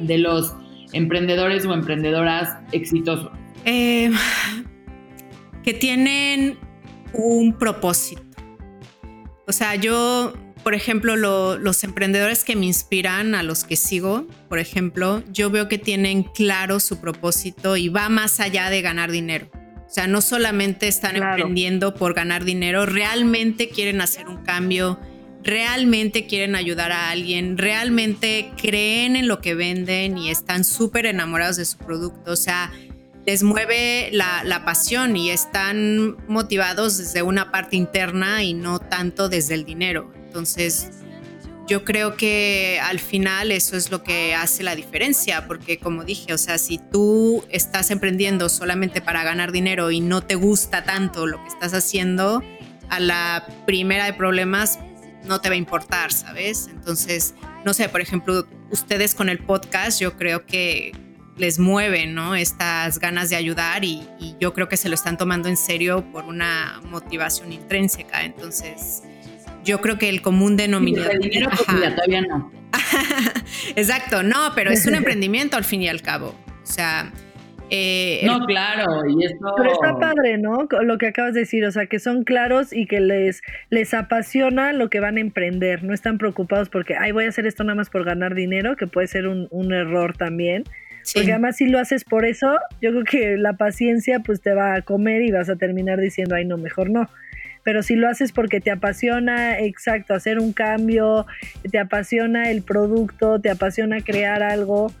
[0.00, 0.52] de los
[0.92, 3.30] emprendedores o emprendedoras exitosos?
[3.64, 4.10] Eh,
[5.62, 6.58] que tienen
[7.12, 8.22] un propósito.
[9.46, 10.32] O sea, yo,
[10.62, 15.68] por ejemplo, los emprendedores que me inspiran, a los que sigo, por ejemplo, yo veo
[15.68, 19.50] que tienen claro su propósito y va más allá de ganar dinero.
[19.90, 25.00] O sea, no solamente están emprendiendo por ganar dinero, realmente quieren hacer un cambio
[25.42, 31.56] realmente quieren ayudar a alguien, realmente creen en lo que venden y están súper enamorados
[31.56, 32.32] de su producto.
[32.32, 32.72] O sea,
[33.26, 39.54] les mueve la, pasión y están motivados desde una parte interna y no tanto desde
[39.54, 40.12] el dinero.
[40.26, 40.90] Entonces,
[41.66, 46.34] yo creo que al final eso es lo que hace la diferencia, porque como dije,
[46.34, 51.26] o sea, si tú estás emprendiendo solamente para ganar dinero y no te gusta tanto
[51.26, 52.42] lo que estás haciendo,
[52.88, 54.80] a la primera de problemas
[55.24, 56.68] no te va a importar, ¿sabes?
[56.70, 60.92] Entonces, no sé, por ejemplo, ustedes con el podcast, yo creo que
[61.36, 62.34] les mueven, ¿no?
[62.36, 64.06] Estas ganas de ayudar y,
[64.38, 68.24] yo creo que se lo están tomando en serio por una motivación intrínseca.
[68.24, 69.02] Entonces,
[69.64, 71.14] yo creo que el común denominador.
[71.14, 72.52] el dinero todavía no.
[73.76, 76.34] Exacto, no, pero es un emprendimiento al fin y al cabo.
[76.62, 77.12] O sea,
[77.70, 79.54] eh, no, claro, y esto...
[79.56, 80.68] Pero está padre, ¿no?
[80.82, 84.72] Lo que acabas de decir, o sea, que son claros y que les, les apasiona
[84.72, 87.76] lo que van a emprender, no están preocupados porque, ay, voy a hacer esto nada
[87.76, 90.64] más por ganar dinero, que puede ser un, error también.
[91.14, 94.74] Porque además si lo haces por eso, yo creo que la paciencia pues te va
[94.74, 97.08] a comer y vas a terminar diciendo, ay, no, mejor no.
[97.62, 101.26] Pero si lo haces porque te apasiona, exacto, hacer un cambio,
[101.70, 104.92] te apasiona el producto, te apasiona crear algo,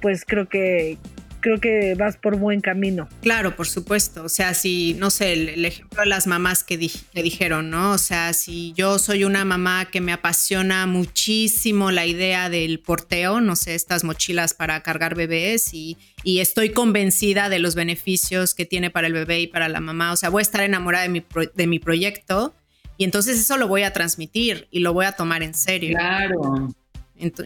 [0.00, 0.98] pues creo que,
[1.44, 3.06] creo que vas por buen camino.
[3.20, 4.24] Claro, por supuesto.
[4.24, 7.92] O sea, si, no sé, el, ejemplo de las mamás que, dijeron, ¿no?
[7.92, 13.42] O sea, si yo soy una mamá que me apasiona muchísimo la idea del porteo,
[13.42, 18.90] no sé, estas mochilas para cargar bebés y, estoy convencida de los beneficios que tiene
[18.90, 21.22] para el bebé y para la mamá, o sea, voy a estar enamorada de mi,
[21.54, 22.54] de mi proyecto
[22.96, 25.98] y entonces eso lo voy a transmitir y lo voy a tomar en serio.
[25.98, 26.74] Claro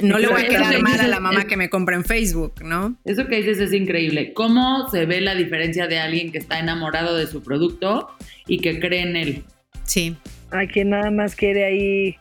[0.00, 2.96] no le voy a quedar mal a la mamá que me compra en Facebook, ¿no?
[3.04, 4.32] Eso que dices es increíble.
[4.32, 8.08] ¿Cómo se ve la diferencia de alguien que está enamorado de su producto
[8.46, 9.44] y que cree en él?
[9.84, 10.16] Sí.
[10.50, 12.16] A quien nada más quiere ahí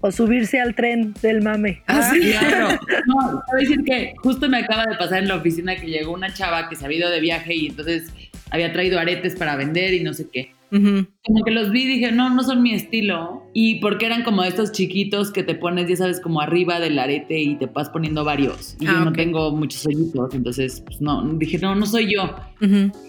[0.00, 1.82] o subirse al tren del mame.
[1.86, 2.78] Ah, sí, claro.
[3.06, 6.32] No, a decir que justo me acaba de pasar en la oficina que llegó una
[6.32, 8.12] chava que se había ido de viaje y entonces
[8.50, 10.52] había traído aretes para vender y no sé qué.
[10.70, 13.42] Como que los vi y dije, no, no son mi estilo.
[13.54, 17.40] Y porque eran como estos chiquitos que te pones, ya sabes, como arriba del arete
[17.40, 18.76] y te vas poniendo varios.
[18.80, 22.36] Y yo ah, no tengo muchos hoyitos, entonces, pues no, dije, no, no soy yo.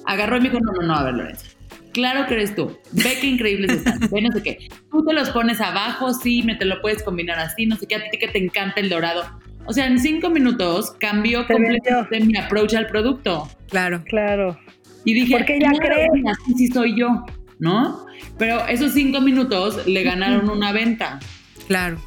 [0.05, 1.45] Agarró y me dijo, no, no, no, a ver, Lorenzo.
[1.91, 2.77] Claro que eres tú.
[2.91, 3.99] Ve qué increíbles están.
[4.11, 4.69] Ve no sé qué.
[4.91, 7.95] Tú te los pones abajo, sí, me te lo puedes combinar así, no sé qué,
[7.95, 9.23] a ti que te encanta el dorado.
[9.65, 13.47] O sea, en cinco minutos cambió completamente mi approach al producto.
[13.67, 14.03] Claro.
[14.05, 14.57] Claro.
[15.05, 16.09] Y dije, porque ya crees.
[16.25, 17.25] Así sí soy yo.
[17.59, 18.05] ¿No?
[18.37, 21.19] Pero esos cinco minutos le ganaron una venta.
[21.67, 21.97] Claro.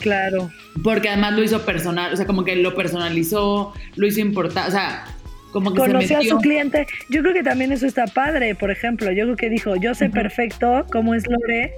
[0.00, 0.50] Claro.
[0.82, 4.72] Porque además lo hizo personal, o sea, como que lo personalizó, lo hizo importante, o
[4.72, 5.04] sea,
[5.52, 6.86] como que conoció a su cliente.
[7.10, 9.10] Yo creo que también eso está padre, por ejemplo.
[9.10, 11.72] Yo creo que dijo, yo sé perfecto cómo es Lore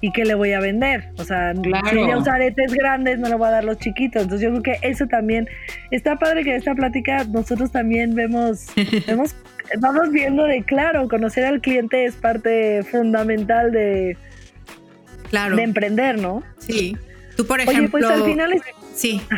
[0.00, 1.08] y qué le voy a vender.
[1.18, 4.22] O sea, si ella usa aretes grandes, no le voy a dar los chiquitos.
[4.22, 5.48] Entonces yo creo que eso también
[5.90, 8.66] está padre que en esta plática nosotros también vemos,
[9.06, 9.34] vemos
[9.78, 14.16] vamos viendo de claro, conocer al cliente es parte fundamental de,
[15.30, 15.56] claro.
[15.56, 16.42] de emprender, ¿no?
[16.58, 16.96] Sí.
[17.36, 17.82] Tú, por ejemplo.
[17.82, 18.62] Oye, pues al final es...
[18.94, 19.20] Sí.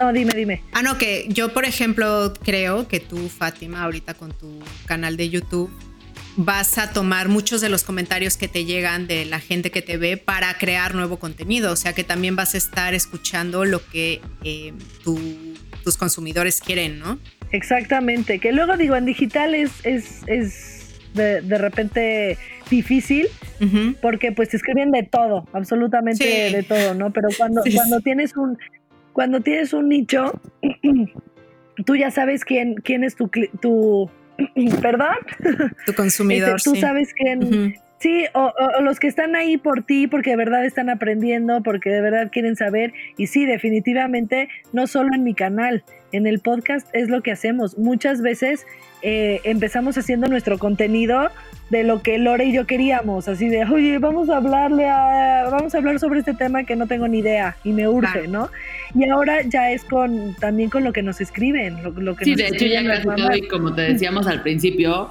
[0.00, 0.60] No, dime, dime.
[0.72, 5.30] Ah, no, que yo, por ejemplo, creo que tú, Fátima, ahorita con tu canal de
[5.30, 5.70] YouTube,
[6.36, 9.96] vas a tomar muchos de los comentarios que te llegan de la gente que te
[9.96, 11.72] ve para crear nuevo contenido.
[11.72, 14.72] O sea que también vas a estar escuchando lo que eh,
[15.04, 17.18] tus consumidores quieren, ¿no?
[17.54, 22.36] Exactamente, que luego digo, en digital es, es, de, repente
[22.68, 23.28] difícil
[24.02, 27.12] porque pues te escriben de todo, absolutamente de todo, ¿no?
[27.12, 28.58] Pero cuando, cuando tienes un
[29.12, 30.32] cuando tienes un nicho,
[31.86, 33.30] tú ya sabes quién, quién es tu,
[33.62, 34.10] tu
[34.82, 35.14] perdón,
[35.86, 36.56] tu consumidor.
[36.56, 38.52] Este, tú sabes quién, Sí, o,
[38.82, 42.54] los que están ahí por ti porque de verdad están aprendiendo, porque de verdad quieren
[42.54, 42.92] saber.
[43.16, 47.78] Y sí, definitivamente, no solo en mi canal, en el podcast es lo que hacemos.
[47.78, 48.66] Muchas veces
[49.00, 51.30] eh, empezamos haciendo nuestro contenido
[51.70, 55.74] de lo que Lore y yo queríamos, así de, oye, vamos a hablarle a, vamos
[55.74, 58.50] a hablar sobre este tema que no tengo ni idea y me urge, ¿no?
[58.94, 62.48] Y ahora ya es con, también con lo que nos escriben, lo, que Sí, de
[62.48, 65.08] hecho ya casi todo y como te decíamos al principio,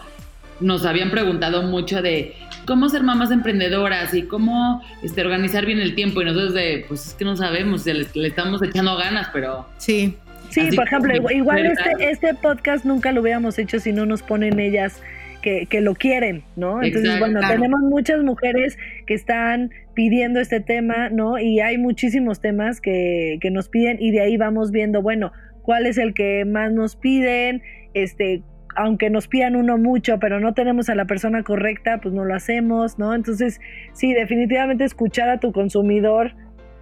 [0.60, 2.36] nos habían preguntado mucho de
[2.66, 6.22] cómo ser mamás emprendedoras y cómo este, organizar bien el tiempo.
[6.22, 9.68] Y nosotros de, pues es que no sabemos, le, le estamos echando ganas, pero...
[9.78, 10.18] Sí.
[10.50, 14.60] Sí, por ejemplo, igual este, este podcast nunca lo hubiéramos hecho si no nos ponen
[14.60, 15.02] ellas
[15.42, 16.84] que, que lo quieren, ¿no?
[16.84, 21.40] Entonces, bueno, tenemos muchas mujeres que están pidiendo este tema, ¿no?
[21.40, 25.32] Y hay muchísimos temas que, que nos piden y de ahí vamos viendo, bueno,
[25.64, 27.62] cuál es el que más nos piden,
[27.94, 28.44] este,
[28.76, 32.36] aunque nos pidan uno mucho, pero no tenemos a la persona correcta, pues no lo
[32.36, 33.14] hacemos, ¿no?
[33.14, 33.60] Entonces,
[33.94, 36.34] sí, definitivamente escuchar a tu consumidor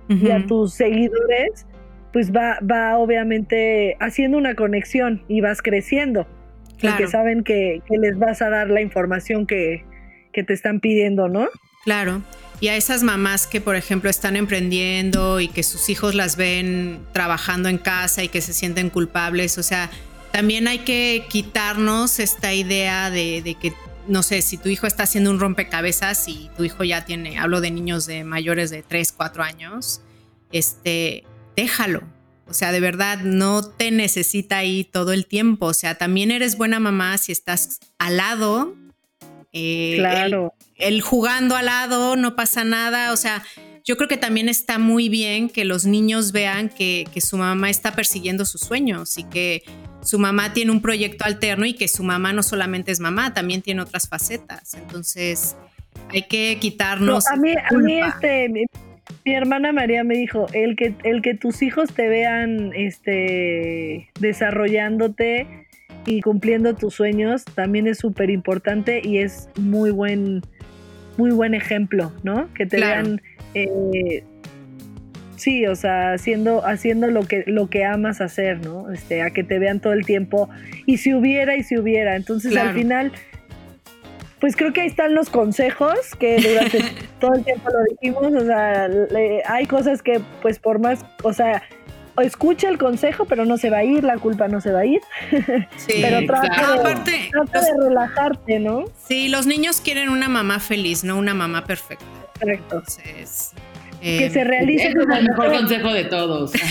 [0.10, 1.66] y a tus seguidores,
[2.12, 6.28] pues va, va obviamente haciendo una conexión y vas creciendo.
[6.78, 6.98] Claro.
[6.98, 9.86] Porque saben que, les vas a dar la información que,
[10.34, 11.48] que te están pidiendo, ¿no?
[11.86, 12.22] Claro.
[12.60, 17.00] Y a esas mamás que, por ejemplo, están emprendiendo y que sus hijos las ven
[17.12, 19.90] trabajando en casa y que se sienten culpables, o sea,
[20.32, 23.74] también hay que quitarnos esta idea de, que,
[24.08, 27.62] no sé, si tu hijo está haciendo un rompecabezas y tu hijo ya tiene, hablo
[27.62, 30.02] de niños de mayores de 3, 4 años,
[30.52, 31.26] este,
[31.56, 32.04] déjalo.
[32.48, 35.68] O sea, de verdad, no te necesita ahí todo el tiempo.
[35.68, 38.76] O sea, también eres buena mamá si estás al lado.
[39.54, 40.54] Eh, claro.
[40.76, 43.14] el jugando al lado, no pasa nada.
[43.14, 43.42] O sea,
[43.84, 47.94] yo creo que también está muy bien que los niños vean que, su mamá está
[47.94, 49.64] persiguiendo sus sueños y que
[50.02, 53.62] su mamá tiene un proyecto alterno y que su mamá no solamente es mamá, también
[53.62, 54.74] tiene otras facetas.
[54.76, 55.56] Entonces,
[56.10, 57.28] hay que quitarnos.
[57.28, 58.66] a mí, a mí este, mi,
[59.26, 65.68] hermana María me dijo, el que, el que tus hijos te vean este, desarrollándote
[66.06, 70.42] y cumpliendo tus sueños también es súper importante y es muy buen,
[71.18, 72.52] muy buen ejemplo, ¿no?
[72.54, 73.22] Que te vean
[73.54, 74.24] eh,
[75.36, 78.92] sí, o sea, haciendo, haciendo lo que, lo que amas hacer, ¿no?
[78.92, 80.50] Este, a que te vean todo el tiempo.
[80.86, 82.16] Y si hubiera, y si hubiera.
[82.16, 83.12] Entonces al final,
[84.40, 86.80] pues creo que ahí están los consejos que durante
[87.20, 88.44] todo el tiempo lo dijimos.
[88.44, 88.90] O sea,
[89.48, 91.64] hay cosas que, pues por más, o sea,
[92.22, 94.86] escucha el consejo, pero no se va a ir, la culpa no se va a
[94.86, 95.02] ir.
[95.78, 98.86] Sí, pero trata, de, trata de relajarte, ¿no?
[99.08, 102.06] Sí, los niños quieren una mamá feliz, no una mamá perfecta.
[102.42, 102.84] Correcto.
[104.02, 104.88] que se realice.
[104.88, 106.52] Es el mejor consejo de todos.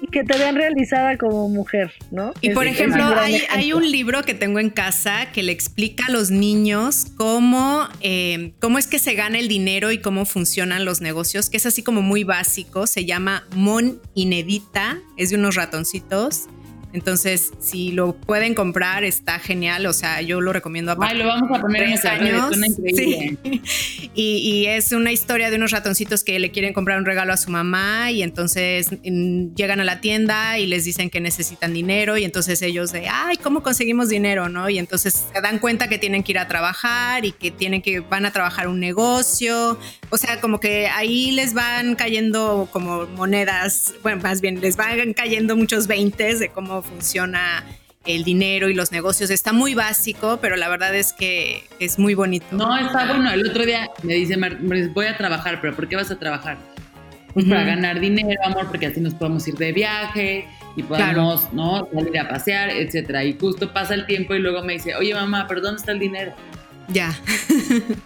[0.00, 2.32] y que te vean realizada como mujer, ¿no?
[2.40, 6.30] Y por ejemplo, hay, un libro que tengo en casa que le explica a los
[6.30, 11.50] niños cómo, eh, cómo es que se gana el dinero y cómo funcionan los negocios,
[11.50, 16.48] que es así como muy básico, se llama Mon Inedita, es de unos ratoncitos.
[16.94, 19.84] Entonces, si lo pueden comprar, está genial.
[19.86, 22.56] O sea, yo lo recomiendo a Ay, lo vamos a poner en años.
[22.94, 23.38] Sí.
[24.16, 27.50] Y, es una historia de unos ratoncitos que le quieren comprar un regalo a su
[27.50, 32.62] mamá y entonces llegan a la tienda y les dicen que necesitan dinero y entonces
[32.62, 34.48] ellos de, ay, ¿cómo conseguimos dinero?
[34.48, 34.70] ¿No?
[34.70, 38.00] Y entonces se dan cuenta que tienen que ir a trabajar y que tienen que,
[38.00, 39.78] van a trabajar un negocio.
[40.10, 45.12] O sea, como que ahí les van cayendo como monedas, bueno, más bien les van
[45.12, 47.64] cayendo muchos veintes de cómo funciona
[48.06, 49.30] el dinero y los negocios.
[49.30, 52.46] Está muy básico, pero la verdad es que es muy bonito.
[52.52, 53.30] No, está bueno.
[53.30, 54.36] El otro día me dice,
[54.92, 56.58] voy a trabajar, pero ¿por qué vas a trabajar?
[57.32, 61.88] Pues para ganar dinero, amor, porque así nos podemos ir de viaje y podemos, ¿no?
[61.92, 63.24] Salir a pasear, etcétera.
[63.24, 65.98] Y justo pasa el tiempo y luego me dice, oye mamá, pero ¿dónde está el
[65.98, 66.32] dinero?
[66.88, 67.08] Ya.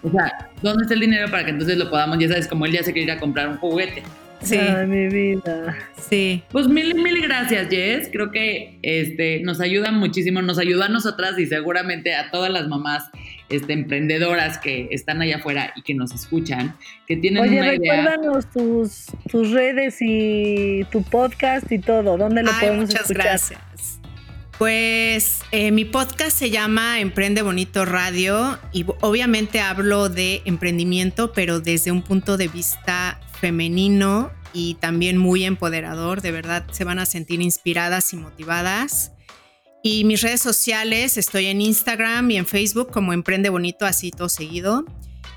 [0.02, 2.72] o sea, ¿dónde está el dinero para que entonces lo podamos, ya sabes, como él
[2.72, 4.02] ya se quiere ir a comprar un juguete?
[4.42, 4.56] Sí.
[4.56, 5.76] Ay, mi vida.
[6.08, 6.42] Sí.
[6.50, 8.08] Pues mil, mil gracias, Jess.
[8.12, 12.68] Creo que este, nos ayuda muchísimo, nos ayuda a nosotras y seguramente a todas las
[12.68, 13.10] mamás
[13.48, 16.76] este, emprendedoras que están allá afuera y que nos escuchan,
[17.06, 17.96] que tienen Oye, una idea.
[17.96, 22.16] recuérdanos tus, tus redes y tu podcast y todo.
[22.16, 23.24] ¿Dónde lo podemos muchas escuchar?
[23.24, 24.00] gracias.
[24.58, 31.60] Pues eh, mi podcast se llama Emprende Bonito Radio y obviamente hablo de emprendimiento, pero
[31.60, 36.22] desde un punto de vista femenino y también muy empoderador.
[36.22, 39.12] De verdad, se van a sentir inspiradas y motivadas.
[39.82, 44.28] Y mis redes sociales, estoy en Instagram y en Facebook como Emprende Bonito, así todo
[44.28, 44.84] seguido.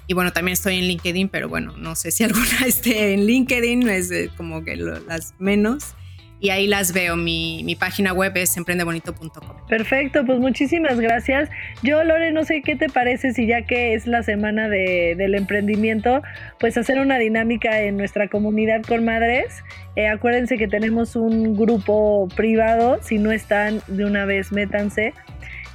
[0.07, 3.87] Y bueno, también estoy en LinkedIn, pero bueno, no sé si alguna esté en LinkedIn,
[3.89, 5.95] es como que las menos
[6.41, 7.15] y ahí las veo.
[7.15, 9.67] Mi, mi página web es emprendebonito.com.
[9.69, 11.49] Perfecto, pues muchísimas gracias.
[11.83, 15.35] Yo, Lore, no sé qué te parece si ya que es la semana de, del
[15.35, 16.23] emprendimiento,
[16.59, 19.63] pues hacer una dinámica en nuestra comunidad con madres.
[19.95, 25.13] Eh, acuérdense que tenemos un grupo privado, si no están de una vez, métanse.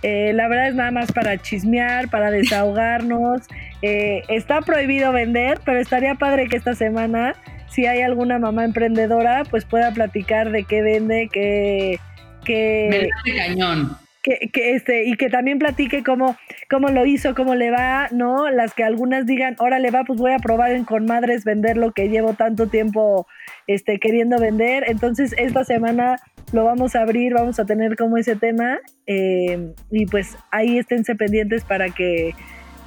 [0.02, 3.42] Eh, la verdad es nada más para chismear, para desahogarnos.
[3.82, 7.36] Eh, está prohibido vender, pero estaría padre que esta semana
[7.68, 11.98] si hay alguna mamá emprendedora, pues pueda platicar de qué vende, qué...
[12.44, 13.96] qué cañón.
[14.22, 16.36] Que, que, este, y que también platique cómo,
[16.68, 18.50] cómo lo hizo, cómo le va, ¿no?
[18.50, 21.92] Las que algunas digan, órale va, pues voy a probar en con madres vender lo
[21.92, 23.28] que llevo tanto tiempo
[23.68, 24.82] este, queriendo vender.
[24.88, 26.16] Entonces, esta semana
[26.52, 28.78] lo vamos a abrir, vamos a tener como ese tema.
[29.06, 32.34] Eh, y pues ahí esténse pendientes para que,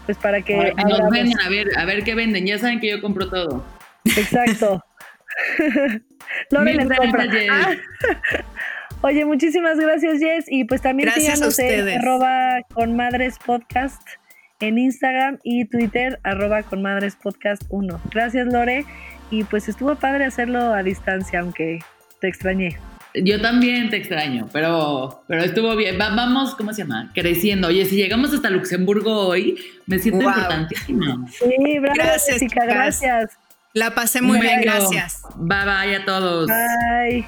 [0.06, 0.74] pues para que.
[0.76, 2.46] nos vengan a ver, a ver qué venden.
[2.46, 3.79] Ya saben que yo compro todo.
[4.06, 4.84] Exacto.
[6.52, 7.26] Lore les compra.
[7.52, 7.76] Ah.
[9.02, 10.46] Oye, muchísimas gracias, Jess.
[10.50, 14.02] Y pues también síganos en arroba con madres podcast
[14.60, 18.02] en Instagram y Twitter, arroba con madres podcast 1.
[18.12, 18.86] Gracias, Lore.
[19.32, 21.80] Y pues estuvo padre hacerlo a distancia, aunque
[22.20, 22.78] te extrañé.
[23.16, 25.98] Yo también te extraño, pero, pero estuvo bien.
[25.98, 27.12] vamos, ¿cómo se llama?
[27.16, 27.70] Creciendo.
[27.70, 31.28] Oye, si llegamos hasta Luxemburgo hoy, me siento importantísimo.
[31.30, 33.38] Sí, bravo, gracias, Jessica, gracias.
[33.74, 35.22] La pasé muy bien, gracias.
[35.36, 36.48] Bye bye a todos.
[36.48, 37.28] Bye.